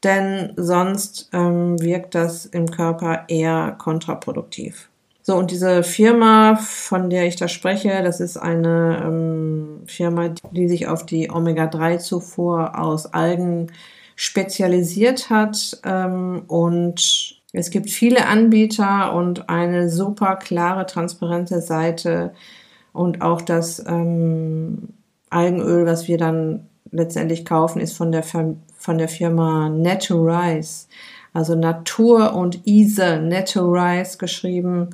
denn 0.04 0.54
sonst 0.58 1.30
ähm, 1.34 1.82
wirkt 1.82 2.14
das 2.14 2.46
im 2.46 2.70
Körper 2.70 3.26
eher 3.28 3.76
kontraproduktiv. 3.80 4.90
So, 5.24 5.36
und 5.36 5.50
diese 5.50 5.84
Firma, 5.84 6.56
von 6.56 7.10
der 7.10 7.26
ich 7.26 7.36
da 7.36 7.48
spreche, 7.48 8.04
das 8.04 8.20
ist 8.20 8.38
eine 8.38 9.02
ähm, 9.04 9.82
Firma, 9.88 10.30
die 10.52 10.68
sich 10.68 10.88
auf 10.88 11.06
die 11.06 11.32
Omega-3-Zufuhr 11.32 12.80
aus 12.80 13.14
Algen 13.14 13.72
spezialisiert 14.16 15.32
hat. 15.32 15.80
Ähm, 15.84 16.44
und 16.48 17.42
es 17.54 17.70
gibt 17.72 17.90
viele 17.90 18.28
Anbieter 18.28 19.14
und 19.14 19.50
eine 19.50 19.90
super 19.90 20.36
klare, 20.36 20.86
transparente 20.86 21.60
Seite, 21.62 22.34
und 22.94 23.22
auch 23.22 23.42
das 23.42 23.84
ähm, 23.88 24.90
Algenöl, 25.30 25.86
was 25.86 26.08
wir 26.08 26.18
dann 26.18 26.68
letztendlich 26.92 27.46
kaufen, 27.46 27.80
ist 27.80 27.96
von 27.96 28.12
der, 28.12 28.24
von 28.24 28.98
der 28.98 29.08
Firma 29.08 29.70
Naturize 29.70 30.88
also 31.34 31.56
Natur 31.56 32.34
und 32.34 32.68
Ise, 32.68 33.20
Naturize 33.22 34.18
geschrieben. 34.18 34.90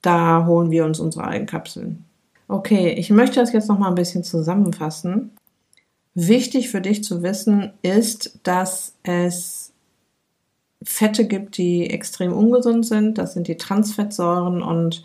Da 0.00 0.46
holen 0.46 0.70
wir 0.70 0.84
uns 0.84 1.00
unsere 1.00 1.26
Eigenkapseln. 1.26 2.04
Okay, 2.48 2.90
ich 2.90 3.10
möchte 3.10 3.40
das 3.40 3.52
jetzt 3.52 3.68
noch 3.68 3.78
mal 3.78 3.88
ein 3.88 3.94
bisschen 3.94 4.24
zusammenfassen. 4.24 5.30
Wichtig 6.14 6.70
für 6.70 6.80
dich 6.80 7.02
zu 7.02 7.22
wissen 7.22 7.72
ist, 7.82 8.38
dass 8.42 8.94
es 9.02 9.72
Fette 10.82 11.26
gibt, 11.26 11.56
die 11.56 11.88
extrem 11.88 12.32
ungesund 12.32 12.84
sind. 12.84 13.16
Das 13.18 13.34
sind 13.34 13.48
die 13.48 13.56
Transfettsäuren 13.56 14.62
und 14.62 15.02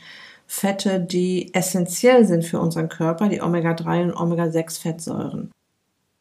Fette, 0.47 0.99
die 1.01 1.53
essentiell 1.53 2.25
sind 2.25 2.45
für 2.45 2.59
unseren 2.59 2.87
Körper, 2.89 3.27
die 3.27 3.41
Omega-3 3.41 4.03
und 4.03 4.15
Omega-6-Fettsäuren. 4.15 5.51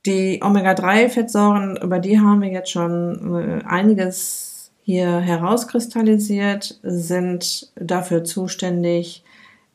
Die 0.05 0.41
Omega-3-Fettsäuren, 0.43 1.77
über 1.77 2.01
die 2.01 2.21
haben 2.21 2.43
wir 2.43 2.51
jetzt 2.51 2.71
schon 2.71 3.35
äh, 3.35 3.65
einiges 3.65 4.73
hier 4.83 5.19
herauskristallisiert, 5.19 6.79
sind 6.83 7.73
dafür 7.77 8.25
zuständig, 8.25 9.25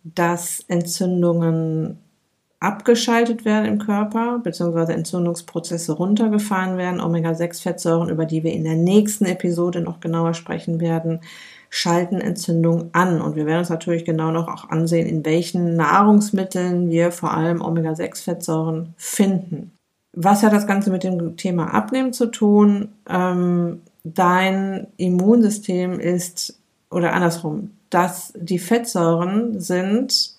dass 0.03 0.63
Entzündungen 0.67 1.99
abgeschaltet 2.61 3.43
werden 3.43 3.65
im 3.65 3.79
Körper, 3.79 4.39
beziehungsweise 4.39 4.93
Entzündungsprozesse 4.93 5.93
runtergefahren 5.93 6.77
werden. 6.77 7.01
Omega-6-Fettsäuren, 7.01 8.09
über 8.09 8.25
die 8.25 8.43
wir 8.43 8.53
in 8.53 8.63
der 8.63 8.75
nächsten 8.75 9.25
Episode 9.25 9.81
noch 9.81 9.99
genauer 9.99 10.33
sprechen 10.33 10.79
werden, 10.79 11.21
schalten 11.71 12.19
Entzündungen 12.19 12.89
an. 12.91 13.21
Und 13.21 13.35
wir 13.35 13.47
werden 13.47 13.59
uns 13.59 13.69
natürlich 13.69 14.05
genau 14.05 14.29
noch 14.31 14.49
auch 14.49 14.69
ansehen, 14.69 15.07
in 15.07 15.25
welchen 15.25 15.77
Nahrungsmitteln 15.77 16.89
wir 16.89 17.11
vor 17.11 17.33
allem 17.33 17.61
Omega-6-Fettsäuren 17.61 18.93
finden. 18.97 19.71
Was 20.13 20.43
hat 20.43 20.51
das 20.51 20.67
Ganze 20.67 20.91
mit 20.91 21.03
dem 21.03 21.37
Thema 21.37 21.73
Abnehmen 21.73 22.11
zu 22.11 22.27
tun? 22.27 22.89
Ähm, 23.09 23.81
dein 24.03 24.87
Immunsystem 24.97 25.97
ist, 25.99 26.59
oder 26.91 27.13
andersrum, 27.13 27.71
dass 27.89 28.33
die 28.35 28.59
Fettsäuren 28.59 29.61
sind 29.61 30.35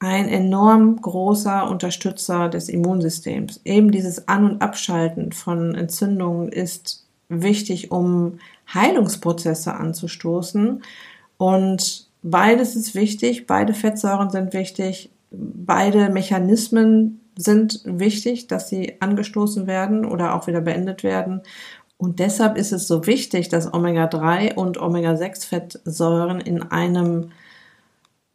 ein 0.00 0.28
enorm 0.28 1.00
großer 1.00 1.70
Unterstützer 1.70 2.48
des 2.48 2.68
Immunsystems. 2.68 3.60
Eben 3.64 3.92
dieses 3.92 4.26
An- 4.26 4.50
und 4.50 4.62
Abschalten 4.62 5.30
von 5.30 5.76
Entzündungen 5.76 6.48
ist 6.48 7.06
wichtig, 7.40 7.90
um 7.90 8.38
Heilungsprozesse 8.72 9.74
anzustoßen. 9.74 10.82
Und 11.38 12.06
beides 12.22 12.76
ist 12.76 12.94
wichtig, 12.94 13.46
beide 13.46 13.74
Fettsäuren 13.74 14.30
sind 14.30 14.52
wichtig, 14.52 15.10
beide 15.30 16.08
Mechanismen 16.10 17.20
sind 17.36 17.80
wichtig, 17.84 18.46
dass 18.46 18.68
sie 18.68 19.00
angestoßen 19.00 19.66
werden 19.66 20.04
oder 20.04 20.34
auch 20.34 20.46
wieder 20.46 20.60
beendet 20.60 21.02
werden. 21.02 21.40
Und 21.96 22.18
deshalb 22.18 22.58
ist 22.58 22.72
es 22.72 22.88
so 22.88 23.06
wichtig, 23.06 23.48
dass 23.48 23.72
Omega-3 23.72 24.54
und 24.54 24.78
Omega-6-Fettsäuren 24.78 26.40
in 26.40 26.62
einem 26.62 27.30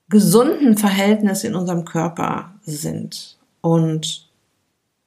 gesunden 0.10 0.78
Verhältnis 0.78 1.44
in 1.44 1.54
unserem 1.54 1.84
Körper 1.84 2.54
sind. 2.64 3.38
Und 3.62 4.30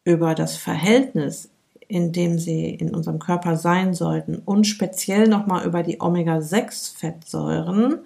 über 0.04 0.34
das 0.34 0.56
Verhältnis, 0.56 1.48
in 1.90 2.12
dem 2.12 2.38
sie 2.38 2.70
in 2.70 2.94
unserem 2.94 3.18
Körper 3.18 3.56
sein 3.56 3.92
sollten 3.94 4.36
und 4.36 4.66
speziell 4.66 5.26
nochmal 5.28 5.66
über 5.66 5.82
die 5.82 6.00
Omega-6-Fettsäuren, 6.00 7.98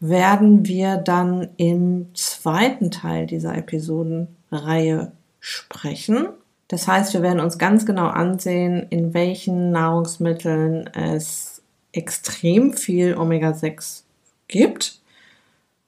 werden 0.00 0.66
wir 0.66 0.98
dann 0.98 1.48
im 1.56 2.08
zweiten 2.14 2.90
Teil 2.90 3.26
dieser 3.26 3.56
Episodenreihe 3.56 5.12
sprechen. 5.40 6.28
Das 6.68 6.86
heißt, 6.86 7.14
wir 7.14 7.22
werden 7.22 7.40
uns 7.40 7.58
ganz 7.58 7.86
genau 7.86 8.08
ansehen, 8.08 8.86
in 8.90 9.14
welchen 9.14 9.72
Nahrungsmitteln 9.72 10.86
es 10.88 11.62
extrem 11.92 12.74
viel 12.74 13.16
Omega-6 13.16 14.02
gibt 14.46 15.00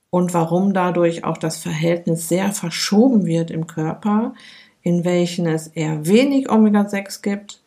und 0.09 0.35
warum 0.35 0.73
dadurch 0.75 1.25
auch 1.25 1.37
das 1.39 1.59
Verhältnis 1.59 2.29
sehr 2.29 2.53
verschoben 2.53 3.27
wird 3.27 3.51
im 3.51 3.67
Körper, 3.67 4.35
in 4.83 5.05
welchen 5.05 5.47
es 5.47 5.69
eher 5.69 6.07
wenig 6.07 6.51
Omega-6 6.51 7.23
gibt 7.23 7.61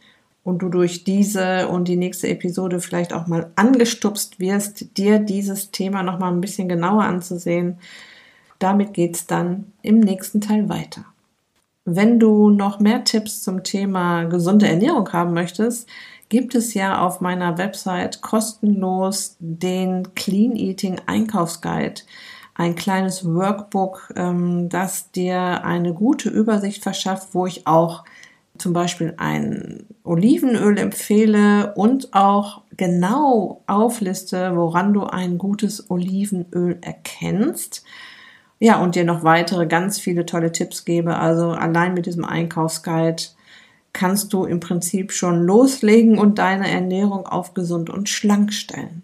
und 0.44 0.62
du 0.62 0.70
durch 0.70 1.04
diese 1.04 1.68
und 1.68 1.88
die 1.88 1.96
nächste 1.96 2.28
Episode 2.28 2.80
vielleicht 2.80 3.14
auch 3.14 3.28
mal 3.28 3.52
angestupst 3.56 4.40
wirst, 4.40 4.98
dir 4.98 5.20
dieses 5.20 5.72
Thema 5.72 6.04
noch 6.04 6.20
mal 6.20 6.32
ein 6.32 6.42
bisschen 6.42 6.68
genauer 6.68 7.04
anzusehen. 7.04 7.78
Damit 8.60 8.94
geht's 8.94 9.26
dann 9.26 9.72
im 9.82 10.00
nächsten 10.00 10.42
Teil 10.42 10.70
weiter. 10.70 11.06
Wenn 11.86 12.20
du 12.20 12.50
noch 12.50 12.80
mehr 12.80 13.04
Tipps 13.04 13.42
zum 13.42 13.64
Thema 13.64 14.24
gesunde 14.24 14.68
Ernährung 14.68 15.12
haben 15.12 15.34
möchtest, 15.34 15.90
gibt 16.30 16.56
es 16.56 16.74
ja 16.74 17.06
auf 17.06 17.20
meiner 17.22 17.58
Website 17.58 18.22
kostenlos 18.22 19.36
den 19.40 20.16
Clean 20.16 20.56
Eating 20.56 21.00
Einkaufsguide. 21.06 22.02
Ein 22.56 22.76
kleines 22.76 23.26
Workbook, 23.26 24.14
ähm, 24.16 24.70
das 24.70 25.12
dir 25.12 25.66
eine 25.66 25.94
gute 25.94 26.30
Übersicht 26.30 26.84
verschafft, 26.84 27.30
wo 27.34 27.48
ich 27.48 27.66
auch 27.66 28.04
zum 28.58 28.74
Beispiel 28.74 29.16
ein 29.18 29.86
Olivenöl 30.04 30.78
empfehle 30.78 31.74
und 31.76 32.14
auch 32.14 32.62
genau 32.78 33.62
aufliste, 33.68 34.56
woran 34.56 34.94
du 34.94 35.04
ein 35.04 35.38
gutes 35.38 35.90
Olivenöl 35.90 36.78
erkennst. 36.82 37.84
Ja, 38.60 38.82
und 38.82 38.96
dir 38.96 39.04
noch 39.04 39.24
weitere 39.24 39.66
ganz 39.68 40.00
viele 40.00 40.26
tolle 40.26 40.52
Tipps 40.52 40.86
gebe. 40.86 41.18
Also 41.18 41.52
allein 41.52 41.94
mit 41.94 42.06
diesem 42.06 42.26
Einkaufsguide 42.26 43.24
kannst 43.92 44.34
du 44.34 44.46
im 44.46 44.60
Prinzip 44.60 45.12
schon 45.12 45.44
loslegen 45.44 46.18
und 46.18 46.40
deine 46.40 46.70
Ernährung 46.70 47.28
auf 47.28 47.54
gesund 47.54 47.90
und 47.90 48.10
schlank 48.10 48.54
stellen. 48.54 49.03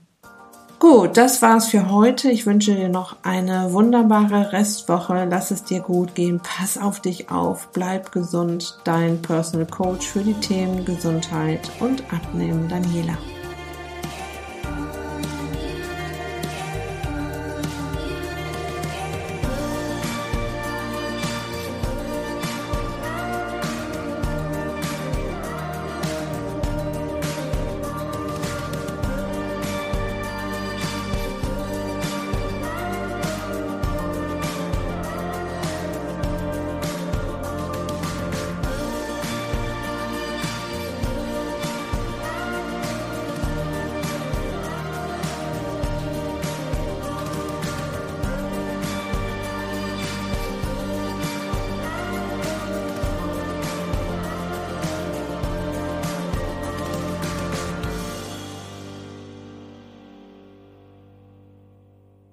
Gut, 0.80 1.18
das 1.18 1.42
war's 1.42 1.68
für 1.68 1.92
heute. 1.92 2.32
Ich 2.32 2.46
wünsche 2.46 2.74
dir 2.74 2.88
noch 2.88 3.18
eine 3.22 3.74
wunderbare 3.74 4.54
Restwoche. 4.54 5.28
Lass 5.30 5.52
es 5.52 5.66
dir 5.66 5.82
gut 5.82 6.16
gehen. 6.16 6.40
Pass 6.42 6.78
auf 6.78 7.02
dich 7.02 7.30
auf. 7.30 7.68
Bleib 7.74 8.14
gesund. 8.14 8.80
Dein 8.86 9.22
Personal 9.22 9.68
Coach 9.68 10.08
für 10.08 10.22
die 10.22 10.36
Themen 10.36 10.86
Gesundheit 10.86 11.70
und 11.82 12.02
Abnehmen, 12.14 12.70
Daniela. 12.70 13.18